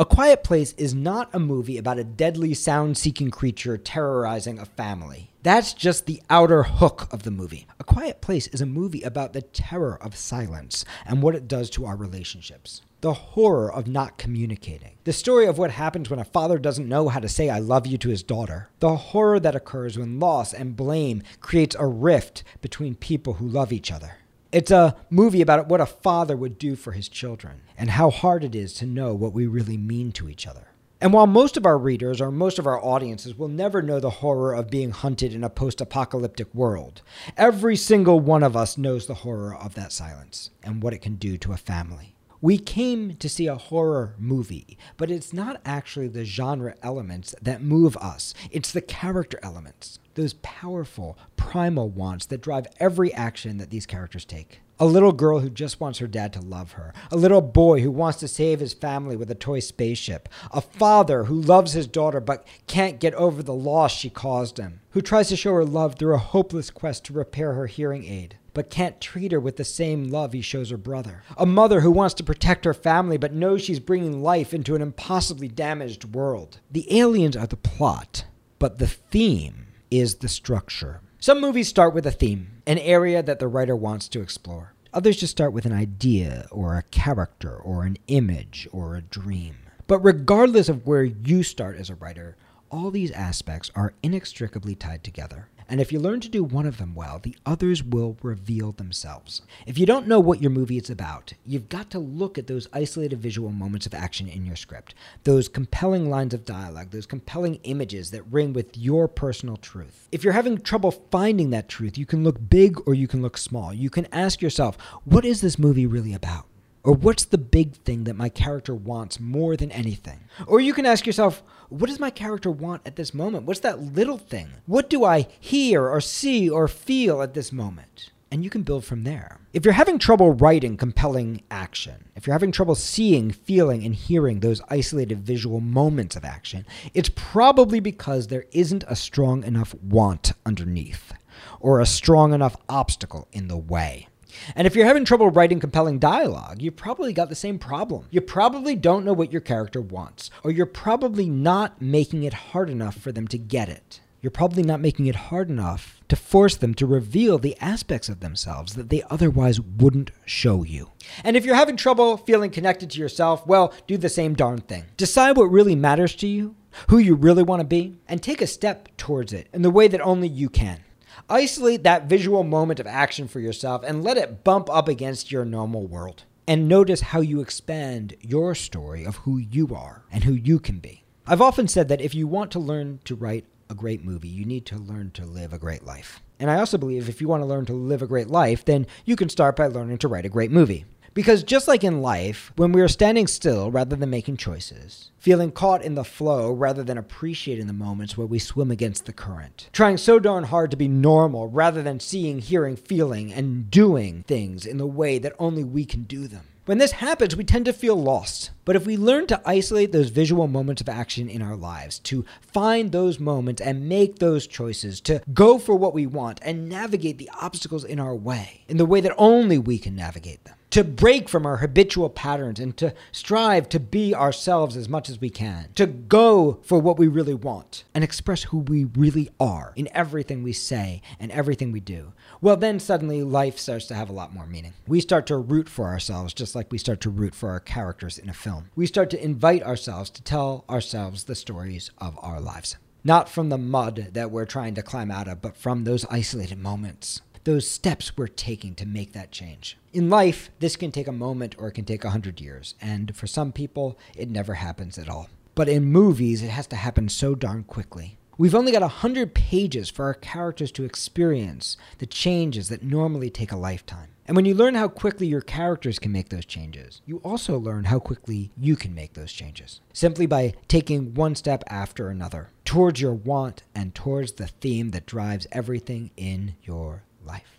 A 0.03 0.05
Quiet 0.05 0.43
Place 0.43 0.73
is 0.73 0.95
not 0.95 1.33
a 1.33 1.39
movie 1.39 1.79
about 1.79 1.97
a 1.97 2.03
deadly 2.03 2.55
sound 2.55 2.99
seeking 2.99 3.31
creature 3.31 3.79
terrorizing 3.79 4.59
a 4.59 4.65
family. 4.65 5.31
That's 5.45 5.73
just 5.73 6.07
the 6.07 6.21
outer 6.29 6.65
hook 6.65 7.07
of 7.13 7.23
the 7.23 7.31
movie. 7.31 7.69
A 7.79 7.85
Quiet 7.85 8.21
Place 8.21 8.49
is 8.49 8.61
a 8.61 8.67
movie 8.67 9.03
about 9.03 9.33
the 9.33 9.43
terror 9.43 9.97
of 10.03 10.17
silence 10.17 10.85
and 11.07 11.23
what 11.23 11.37
it 11.37 11.47
does 11.47 11.71
to 11.71 11.87
our 11.87 11.95
relationships 11.95 12.83
the 13.01 13.13
horror 13.13 13.73
of 13.73 13.89
not 13.89 14.17
communicating, 14.17 14.93
the 15.05 15.13
story 15.13 15.47
of 15.47 15.59
what 15.59 15.73
happens 15.73 16.09
when 16.09 16.21
a 16.21 16.25
father 16.25 16.57
doesn't 16.57 16.89
know 16.89 17.09
how 17.09 17.19
to 17.19 17.29
say 17.29 17.51
I 17.51 17.59
love 17.59 17.85
you 17.85 17.99
to 17.99 18.09
his 18.09 18.23
daughter, 18.23 18.71
the 18.79 18.95
horror 18.97 19.41
that 19.41 19.57
occurs 19.57 19.99
when 19.99 20.21
loss 20.21 20.55
and 20.55 20.77
blame 20.77 21.23
creates 21.41 21.75
a 21.79 21.87
rift 21.87 22.45
between 22.61 22.95
people 22.95 23.35
who 23.35 23.49
love 23.49 23.73
each 23.73 23.91
other. 23.91 24.19
It's 24.53 24.71
a 24.71 24.97
movie 25.09 25.41
about 25.41 25.69
what 25.69 25.81
a 25.81 25.87
father 25.87 26.37
would 26.37 26.59
do 26.59 26.77
for 26.77 26.93
his 26.93 27.09
children 27.09 27.63
and 27.79 27.89
how 27.89 28.11
hard 28.11 28.45
it 28.45 28.55
is 28.55 28.75
to 28.75 28.87
know 28.87 29.15
what 29.15 29.33
we 29.33 29.47
really 29.47 29.79
mean 29.79 30.13
to 30.13 30.29
each 30.29 30.47
other. 30.47 30.69
And 31.01 31.11
while 31.11 31.27
most 31.27 31.57
of 31.57 31.65
our 31.65 31.79
readers 31.79 32.21
or 32.21 32.31
most 32.31 32.59
of 32.59 32.67
our 32.67 32.79
audiences 32.85 33.35
will 33.35 33.49
never 33.49 33.81
know 33.81 33.99
the 33.99 34.11
horror 34.11 34.53
of 34.53 34.69
being 34.69 34.91
hunted 34.91 35.33
in 35.33 35.43
a 35.43 35.49
post 35.49 35.81
apocalyptic 35.81 36.55
world, 36.55 37.01
every 37.39 37.77
single 37.77 38.21
one 38.21 38.43
of 38.43 38.55
us 38.55 38.77
knows 38.77 39.07
the 39.07 39.15
horror 39.15 39.57
of 39.57 39.75
that 39.75 39.91
silence 39.91 40.51
and 40.63 40.83
what 40.83 40.93
it 40.93 41.01
can 41.01 41.15
do 41.15 41.39
to 41.39 41.53
a 41.53 41.57
family. 41.57 42.15
We 42.43 42.59
came 42.59 43.17
to 43.17 43.29
see 43.31 43.47
a 43.47 43.57
horror 43.57 44.17
movie, 44.19 44.77
but 44.99 45.11
it's 45.11 45.33
not 45.33 45.63
actually 45.65 46.09
the 46.09 46.27
genre 46.27 46.75
elements 46.83 47.35
that 47.41 47.63
move 47.63 47.97
us, 47.97 48.35
it's 48.51 48.71
the 48.71 48.83
character 48.83 49.39
elements, 49.43 49.99
those 50.15 50.35
powerful, 50.43 51.19
primal 51.37 51.89
wants 51.89 52.27
that 52.27 52.41
drive 52.41 52.67
every 52.79 53.13
action 53.15 53.59
that 53.59 53.71
these 53.71 53.87
characters 53.87 54.25
take. 54.25 54.61
A 54.81 54.87
little 54.87 55.13
girl 55.13 55.41
who 55.41 55.51
just 55.51 55.81
wants 55.81 56.01
her 56.01 56.07
dad 56.07 56.33
to 56.33 56.41
love 56.41 56.73
her. 56.73 56.93
A 57.11 57.17
little 57.17 57.41
boy 57.41 57.83
who 57.83 57.91
wants 57.91 58.19
to 58.21 58.27
save 58.27 58.59
his 58.59 58.75
family 58.75 59.17
with 59.17 59.31
a 59.31 59.35
toy 59.37 59.61
spaceship. 59.61 60.29
A 60.51 60.61
father 60.61 61.25
who 61.25 61.41
loves 61.41 61.73
his 61.73 61.87
daughter 61.87 62.21
but 62.21 62.47
can't 62.67 62.99
get 62.99 63.15
over 63.15 63.43
the 63.43 63.55
loss 63.55 63.93
she 63.93 64.11
caused 64.11 64.59
him. 64.59 64.81
Who 64.91 65.01
tries 65.01 65.29
to 65.29 65.37
show 65.37 65.55
her 65.55 65.65
love 65.65 65.95
through 65.95 66.15
a 66.15 66.19
hopeless 66.19 66.71
quest 66.71 67.05
to 67.05 67.13
repair 67.13 67.53
her 67.53 67.67
hearing 67.67 68.05
aid 68.05 68.39
but 68.55 68.71
can't 68.71 69.01
treat 69.01 69.33
her 69.33 69.41
with 69.41 69.57
the 69.57 69.65
same 69.65 70.11
love 70.11 70.33
he 70.33 70.43
shows 70.43 70.71
her 70.71 70.77
brother. 70.77 71.23
A 71.37 71.47
mother 71.47 71.81
who 71.81 71.91
wants 71.91 72.15
to 72.15 72.25
protect 72.25 72.65
her 72.65 72.75
family 72.75 73.17
but 73.17 73.33
knows 73.33 73.63
she's 73.63 73.81
bringing 73.81 74.23
life 74.23 74.53
into 74.53 74.75
an 74.75 74.83
impossibly 74.83 75.49
damaged 75.49 76.05
world. 76.05 76.61
The 76.71 76.99
aliens 76.99 77.37
are 77.37 77.47
the 77.47 77.57
plot, 77.57 78.27
but 78.59 78.79
the 78.79 78.87
theme 78.87 79.67
is 79.93 80.17
the 80.17 80.29
structure. 80.29 81.01
Some 81.21 81.41
movies 81.41 81.69
start 81.69 81.93
with 81.93 82.07
a 82.07 82.11
theme, 82.11 82.63
an 82.67 82.79
area 82.79 83.23
that 83.23 83.39
the 83.39 83.47
writer 83.47 83.77
wants 83.77 84.09
to 84.09 84.23
explore. 84.23 84.73
Others 84.95 85.19
just 85.19 85.31
start 85.31 85.53
with 85.53 85.67
an 85.67 85.73
idea 85.73 86.47
or 86.51 86.77
a 86.77 86.83
character 86.83 87.55
or 87.55 87.85
an 87.85 87.99
image 88.09 88.67
or 88.73 88.97
a 88.97 89.03
dream. 89.03 89.57
But 89.87 89.99
regardless 89.99 90.71
of 90.71 90.87
where 90.87 91.05
you 91.05 91.43
start 91.43 91.77
as 91.77 91.91
a 91.91 91.95
writer, 91.95 92.37
all 92.71 92.91
these 92.91 93.11
aspects 93.11 93.71
are 93.75 93.93
inextricably 94.03 94.75
tied 94.75 95.05
together. 95.05 95.49
And 95.73 95.81
if 95.81 95.91
you 95.91 96.01
learn 96.01 96.21
to 96.21 96.29
do 96.29 96.45
one 96.45 96.67
of 96.67 96.77
them 96.77 96.95
well, 96.95 97.19
the 97.19 97.35
others 97.47 97.83
will 97.83 98.19
reveal 98.21 98.73
themselves. 98.73 99.41
If 99.67 99.79
you 99.79 99.87
don't 99.87 100.07
know 100.07 100.21
what 100.21 100.43
your 100.43 100.51
movie 100.51 100.77
is 100.77 100.91
about, 100.91 101.33
you've 101.47 101.71
got 101.71 101.89
to 101.93 101.99
look 101.99 102.37
at 102.37 102.47
those 102.47 102.69
isolated 102.75 103.19
visual 103.19 103.49
moments 103.49 103.87
of 103.87 103.95
action 103.95 104.29
in 104.29 104.45
your 104.45 104.55
script, 104.55 104.95
those 105.25 105.49
compelling 105.49 106.11
lines 106.11 106.35
of 106.35 106.45
dialogue, 106.45 106.91
those 106.91 107.07
compelling 107.07 107.55
images 107.63 108.11
that 108.11 108.23
ring 108.25 108.53
with 108.53 108.77
your 108.77 109.09
personal 109.09 109.57
truth. 109.57 110.09
If 110.13 110.23
you're 110.23 110.35
having 110.35 110.59
trouble 110.59 110.91
finding 110.91 111.49
that 111.51 111.71
truth, 111.71 111.97
you 111.97 112.05
can 112.05 112.23
look 112.23 112.51
big 112.51 112.77
or 112.87 112.93
you 112.93 113.09
can 113.09 113.23
look 113.23 113.39
small. 113.39 113.73
You 113.73 113.89
can 113.89 114.07
ask 114.13 114.43
yourself, 114.43 114.77
what 115.07 115.25
is 115.25 115.41
this 115.41 115.59
movie 115.59 115.87
really 115.87 116.13
about? 116.13 116.52
Or 116.85 116.93
what's 116.95 117.25
the 117.25 117.39
big 117.39 117.77
thing 117.77 118.05
that 118.05 118.17
my 118.17 118.29
character 118.29 118.75
wants 118.75 119.21
more 119.21 119.57
than 119.57 119.71
anything? 119.71 120.21
Or 120.47 120.61
you 120.61 120.75
can 120.75 120.85
ask 120.85 121.07
yourself, 121.07 121.43
what 121.69 121.87
does 121.87 122.01
my 122.01 122.11
character 122.11 122.51
want 122.51 122.83
at 122.85 122.97
this 122.97 123.15
moment? 123.15 123.45
What's 123.45 123.61
that 123.61 123.81
little 123.81 124.19
thing? 124.19 124.49
What 124.67 124.91
do 124.91 125.05
I 125.05 125.29
hear 125.39 125.89
or 125.89 126.01
see 126.01 126.51
or 126.51 126.67
feel 126.67 127.23
at 127.23 127.35
this 127.35 127.53
moment? 127.53 128.11
And 128.33 128.43
you 128.43 128.51
can 128.51 128.63
build 128.63 128.85
from 128.85 129.05
there. 129.05 129.39
If 129.53 129.65
you're 129.65 129.75
having 129.75 129.99
trouble 129.99 130.33
writing 130.33 130.77
compelling 130.77 131.43
action, 131.51 132.09
if 132.17 132.27
you're 132.27 132.35
having 132.35 132.51
trouble 132.51 132.75
seeing, 132.75 133.31
feeling, 133.31 133.85
and 133.85 133.95
hearing 133.95 134.41
those 134.41 134.63
isolated 134.69 135.21
visual 135.21 135.61
moments 135.61 136.17
of 136.17 136.25
action, 136.25 136.67
it's 136.95 137.11
probably 137.15 137.79
because 137.79 138.27
there 138.27 138.47
isn't 138.51 138.85
a 138.89 138.97
strong 138.97 139.45
enough 139.45 139.75
want 139.75 140.33
underneath 140.47 141.13
or 141.61 141.79
a 141.79 141.87
strong 141.87 142.33
enough 142.33 142.57
obstacle 142.69 143.29
in 143.33 143.49
the 143.49 143.57
way. 143.57 144.09
And 144.55 144.67
if 144.67 144.75
you're 144.75 144.87
having 144.87 145.05
trouble 145.05 145.31
writing 145.31 145.61
compelling 145.61 145.99
dialogue, 145.99 146.61
you've 146.61 146.77
probably 146.77 147.13
got 147.13 147.29
the 147.29 147.35
same 147.35 147.59
problem. 147.59 148.07
You 148.11 148.21
probably 148.21 148.77
don't 148.77 149.05
know 149.05 149.13
what 149.13 149.33
your 149.33 149.41
character 149.41 149.81
wants, 149.81 150.31
or 150.43 150.51
you're 150.51 150.67
probably 150.67 151.29
not 151.29 151.81
making 151.81 152.25
it 152.25 152.35
hard 152.35 152.71
enough 152.71 152.97
for 152.97 153.13
them 153.13 153.29
to 153.29 153.39
get 153.39 153.69
it. 153.69 154.01
You're 154.23 154.31
probably 154.31 154.63
not 154.63 154.81
making 154.81 155.07
it 155.07 155.17
hard 155.17 155.51
enough 155.51 156.01
to 156.09 156.15
force 156.15 156.55
them 156.55 156.75
to 156.75 156.87
reveal 156.87 157.39
the 157.39 157.57
aspects 157.61 158.09
of 158.09 158.21
themselves 158.21 158.75
that 158.75 158.89
they 158.89 159.03
otherwise 159.11 159.61
wouldn't 159.61 160.13
show 160.25 160.63
you. 160.63 160.93
And 161.25 161.37
if 161.37 161.45
you're 161.45 161.57
having 161.57 161.77
trouble 161.77 162.17
feeling 162.17 162.53
connected 162.53 162.91
to 162.91 163.01
yourself, 163.01 163.45
well, 163.49 163.75
do 163.89 163.97
the 163.97 164.09
same 164.09 164.35
darn 164.35 164.61
thing. 164.61 164.85
Decide 164.97 165.37
what 165.37 165.51
really 165.51 165.75
matters 165.75 166.15
to 166.17 166.29
you, 166.29 166.55
who 166.89 166.99
you 166.99 167.17
really 167.17 167.43
want 167.43 167.61
to 167.61 167.67
be, 167.67 167.99
and 168.07 168.23
take 168.23 168.41
a 168.41 168.47
step 168.47 168.89
towards 168.97 169.33
it 169.33 169.49
in 169.53 169.63
the 169.63 169.71
way 169.71 169.89
that 169.89 170.01
only 170.01 170.29
you 170.29 170.49
can. 170.49 170.85
Isolate 171.33 171.83
that 171.85 172.11
visual 172.11 172.45
moment 172.45 172.79
of 172.79 172.87
action 172.87 173.27
for 173.27 173.41
yourself 173.41 173.83
and 173.87 174.05
let 174.05 174.19
it 174.19 174.45
bump 174.45 174.69
up 174.69 174.87
against 174.87 175.33
your 175.33 175.47
normal 175.47 175.87
world. 175.87 176.25
And 176.47 176.69
notice 176.69 177.01
how 177.01 177.23
you 177.23 177.41
expand 177.41 178.15
your 178.21 178.55
story 178.55 179.07
of 179.07 179.17
who 179.17 179.39
you 179.39 179.75
are 179.75 180.03
and 180.13 180.25
who 180.25 180.35
you 180.35 180.59
can 180.59 180.79
be. 180.79 181.05
I've 181.27 181.41
often 181.41 181.69
said 181.69 181.89
that 181.89 182.03
if 182.03 182.15
you 182.15 182.27
want 182.27 182.51
to 182.51 182.59
learn 182.59 183.01
to 183.07 183.15
write 183.15 183.47
a 183.71 183.75
great 183.75 184.05
movie, 184.05 184.29
you 184.29 184.45
need 184.45 184.67
to 184.67 184.77
learn 184.77 185.11
to 185.13 185.25
live 185.25 185.55
a 185.55 185.59
great 185.59 185.85
life. 185.85 186.21
And 186.39 186.51
I 186.51 186.57
also 186.57 186.77
believe 186.77 187.09
if 187.09 187.23
you 187.23 187.29
want 187.29 187.43
to 187.43 187.47
learn 187.47 187.65
to 187.65 187.73
live 187.73 188.03
a 188.03 188.07
great 188.07 188.29
life, 188.29 188.67
then 188.67 188.87
you 189.07 189.17
can 189.17 189.31
start 189.31 189.57
by 189.57 189.69
learning 189.69 189.97
to 189.99 190.09
write 190.09 190.27
a 190.27 190.29
great 190.29 190.51
movie. 190.51 190.85
Because 191.15 191.43
just 191.43 191.69
like 191.69 191.85
in 191.85 192.01
life, 192.01 192.53
when 192.57 192.73
we 192.73 192.81
are 192.81 192.89
standing 192.89 193.27
still 193.27 193.71
rather 193.71 193.97
than 193.97 194.09
making 194.09 194.39
choices, 194.39 195.11
feeling 195.19 195.53
caught 195.53 195.83
in 195.83 195.95
the 195.95 196.05
flow 196.05 196.51
rather 196.51 196.83
than 196.83 196.97
appreciating 196.97 197.67
the 197.67 197.75
moments 197.75 198.17
where 198.17 198.27
we 198.27 198.39
swim 198.39 198.71
against 198.71 199.05
the 199.05 199.13
current, 199.13 199.69
trying 199.73 199.99
so 199.99 200.19
darn 200.19 200.45
hard 200.45 200.71
to 200.71 200.77
be 200.77 200.89
normal 200.89 201.49
rather 201.49 201.83
than 201.83 202.01
seeing, 202.01 202.39
hearing, 202.39 202.77
feeling, 202.77 203.33
and 203.33 203.71
doing 203.71 204.23
things 204.23 204.65
in 204.65 204.79
the 204.79 204.87
way 204.87 205.19
that 205.19 205.37
only 205.39 205.63
we 205.63 205.85
can 205.85 206.05
do 206.05 206.27
them. 206.27 206.45
When 206.65 206.79
this 206.79 206.93
happens, 206.93 207.35
we 207.35 207.43
tend 207.43 207.65
to 207.65 207.73
feel 207.73 208.01
lost. 208.01 208.53
But 208.65 208.77
if 208.77 208.87
we 208.87 208.97
learn 208.97 209.27
to 209.27 209.43
isolate 209.45 209.91
those 209.91 210.11
visual 210.11 210.47
moments 210.47 210.81
of 210.81 210.89
action 210.89 211.29
in 211.29 211.43
our 211.43 211.57
lives, 211.57 211.99
to 212.01 212.25
find 212.41 212.93
those 212.93 213.19
moments 213.19 213.61
and 213.61 213.89
make 213.89 214.21
those 214.21 214.47
choices, 214.47 215.01
to 215.03 215.21
go 215.35 215.59
for 215.59 215.75
what 215.75 215.93
we 215.93 216.07
want 216.07 216.39
and 216.41 216.69
navigate 216.69 217.19
the 217.19 217.29
obstacles 217.41 217.83
in 217.83 217.99
our 217.99 218.15
way 218.15 218.63
in 218.69 218.77
the 218.77 218.87
way 218.87 219.01
that 219.01 219.13
only 219.19 219.59
we 219.59 219.77
can 219.77 219.97
navigate 219.97 220.45
them, 220.45 220.55
to 220.73 220.83
break 220.83 221.29
from 221.29 221.45
our 221.45 221.59
habitual 221.59 222.09
patterns 222.09 222.59
and 222.59 222.75
to 222.79 222.95
strive 223.13 223.69
to 223.69 223.79
be 223.79 224.15
ourselves 224.15 224.75
as 224.75 224.89
much 224.89 225.11
as 225.11 225.21
we 225.21 225.29
can, 225.29 225.69
to 225.75 225.87
go 225.87 226.61
for 226.63 226.79
what 226.79 226.99
we 226.99 227.07
really 227.07 227.35
want 227.35 227.85
and 227.95 228.03
express 228.03 228.45
who 228.45 228.57
we 228.57 228.85
really 228.85 229.29
are 229.39 229.75
in 229.77 229.87
everything 229.93 230.43
we 230.43 230.53
say 230.55 231.03
and 231.21 231.31
everything 231.31 231.73
we 231.73 231.81
do, 231.81 232.15
well, 232.41 232.57
then 232.57 232.81
suddenly 232.81 233.23
life 233.23 233.59
starts 233.59 233.85
to 233.85 233.95
have 233.95 234.09
a 234.09 234.15
lot 234.15 234.33
more 234.33 234.47
meaning. 234.47 234.73
We 234.87 235.01
start 235.01 235.27
to 235.27 235.37
root 235.37 235.69
for 235.69 235.89
ourselves 235.89 236.33
just 236.33 236.55
like 236.55 236.73
we 236.73 236.79
start 236.79 237.03
to 237.03 237.11
root 237.11 237.35
for 237.35 237.51
our 237.51 237.61
characters 237.61 238.17
in 238.17 238.31
a 238.31 238.35
film. 238.35 238.71
We 238.75 238.87
start 238.87 239.11
to 239.11 239.23
invite 239.23 239.63
ourselves 239.63 240.09
to 240.09 240.23
tell 240.23 240.65
ourselves 240.71 241.25
the 241.25 241.35
stories 241.35 241.91
of 241.99 242.19
our 242.23 242.41
lives. 242.41 242.79
Not 243.05 243.29
from 243.29 243.51
the 243.51 243.59
mud 243.59 244.09
that 244.13 244.31
we're 244.31 244.47
trying 244.47 244.75
to 244.77 244.83
climb 244.83 245.11
out 245.11 245.29
of, 245.29 245.43
but 245.43 245.55
from 245.55 245.85
those 245.85 246.07
isolated 246.07 246.59
moments, 246.59 247.21
those 247.45 247.69
steps 247.69 248.17
we're 248.17 248.27
taking 248.27 248.75
to 248.77 248.87
make 248.87 249.13
that 249.13 249.33
change. 249.33 249.77
In 249.93 250.09
life, 250.09 250.51
this 250.59 250.77
can 250.77 250.91
take 250.91 251.07
a 251.07 251.13
moment 251.13 251.55
or 251.59 251.69
it 251.69 251.73
can 251.73 251.85
take 251.85 252.03
a 252.03 252.11
hundred 252.11 252.41
years, 252.41 252.75
and 252.81 253.15
for 253.15 253.27
some 253.27 253.53
people, 253.53 253.99
it 254.17 254.31
never 254.31 254.55
happens 254.55 254.97
at 254.97 255.09
all. 255.09 255.29
But 255.55 255.69
in 255.69 255.85
movies, 255.85 256.43
it 256.43 256.49
has 256.49 256.67
to 256.69 256.77
happen 256.77 257.11
so 257.11 257.35
darn 257.35 257.65
quickly. 257.65 258.17
We've 258.39 258.55
only 258.55 258.73
got 258.73 258.83
a 258.83 258.89
hundred 258.89 259.35
pages 259.35 259.91
for 259.91 260.07
our 260.07 260.15
characters 260.15 260.73
to 260.73 260.85
experience 260.85 261.77
the 261.99 262.07
changes 262.07 262.71
that 262.71 262.83
normally 262.83 263.29
take 263.29 263.53
a 263.53 263.57
lifetime. 263.57 264.09
And 264.27 264.35
when 264.35 264.47
you 264.47 264.55
learn 264.55 264.77
how 264.77 264.89
quickly 264.89 265.27
your 265.27 265.43
characters 265.43 265.99
can 265.99 266.11
make 266.11 266.31
those 266.31 266.47
changes, 266.47 267.03
you 267.05 267.19
also 267.19 267.59
learn 267.59 267.85
how 267.85 267.99
quickly 267.99 268.51
you 268.57 268.77
can 268.77 268.95
make 268.95 269.13
those 269.13 269.33
changes. 269.33 269.83
Simply 269.93 270.25
by 270.25 270.55
taking 270.69 271.13
one 271.13 271.35
step 271.35 271.65
after 271.67 272.09
another 272.09 272.49
towards 272.65 272.99
your 272.99 273.13
want 273.13 273.63
and 273.75 273.95
towards 273.95 274.33
the 274.33 274.47
theme 274.47 274.93
that 274.93 275.05
drives 275.05 275.47
everything 275.53 276.13
in 276.17 276.55
your 276.63 277.03
life. 277.23 277.59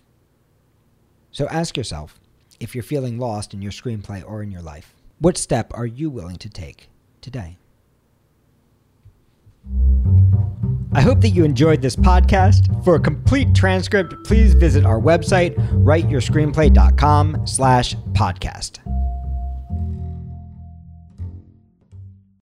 So 1.31 1.47
ask 1.47 1.77
yourself 1.77 2.19
if 2.59 2.75
you're 2.75 2.83
feeling 2.83 3.17
lost 3.17 3.53
in 3.53 3.61
your 3.61 3.71
screenplay 3.71 4.23
or 4.25 4.43
in 4.43 4.51
your 4.51 4.61
life, 4.61 4.93
what 5.19 5.37
step 5.37 5.71
are 5.73 5.85
you 5.85 6.09
willing 6.09 6.37
to 6.37 6.49
take 6.49 6.89
today? 7.21 7.57
I 10.95 11.01
hope 11.01 11.21
that 11.21 11.29
you 11.29 11.43
enjoyed 11.43 11.81
this 11.81 11.95
podcast. 11.95 12.83
For 12.83 12.95
a 12.95 12.99
complete 12.99 13.55
transcript, 13.55 14.13
please 14.25 14.53
visit 14.53 14.85
our 14.85 14.99
website, 14.99 15.55
writeyourscreenplay.com 15.83 17.47
slash 17.47 17.95
podcast. 18.11 18.79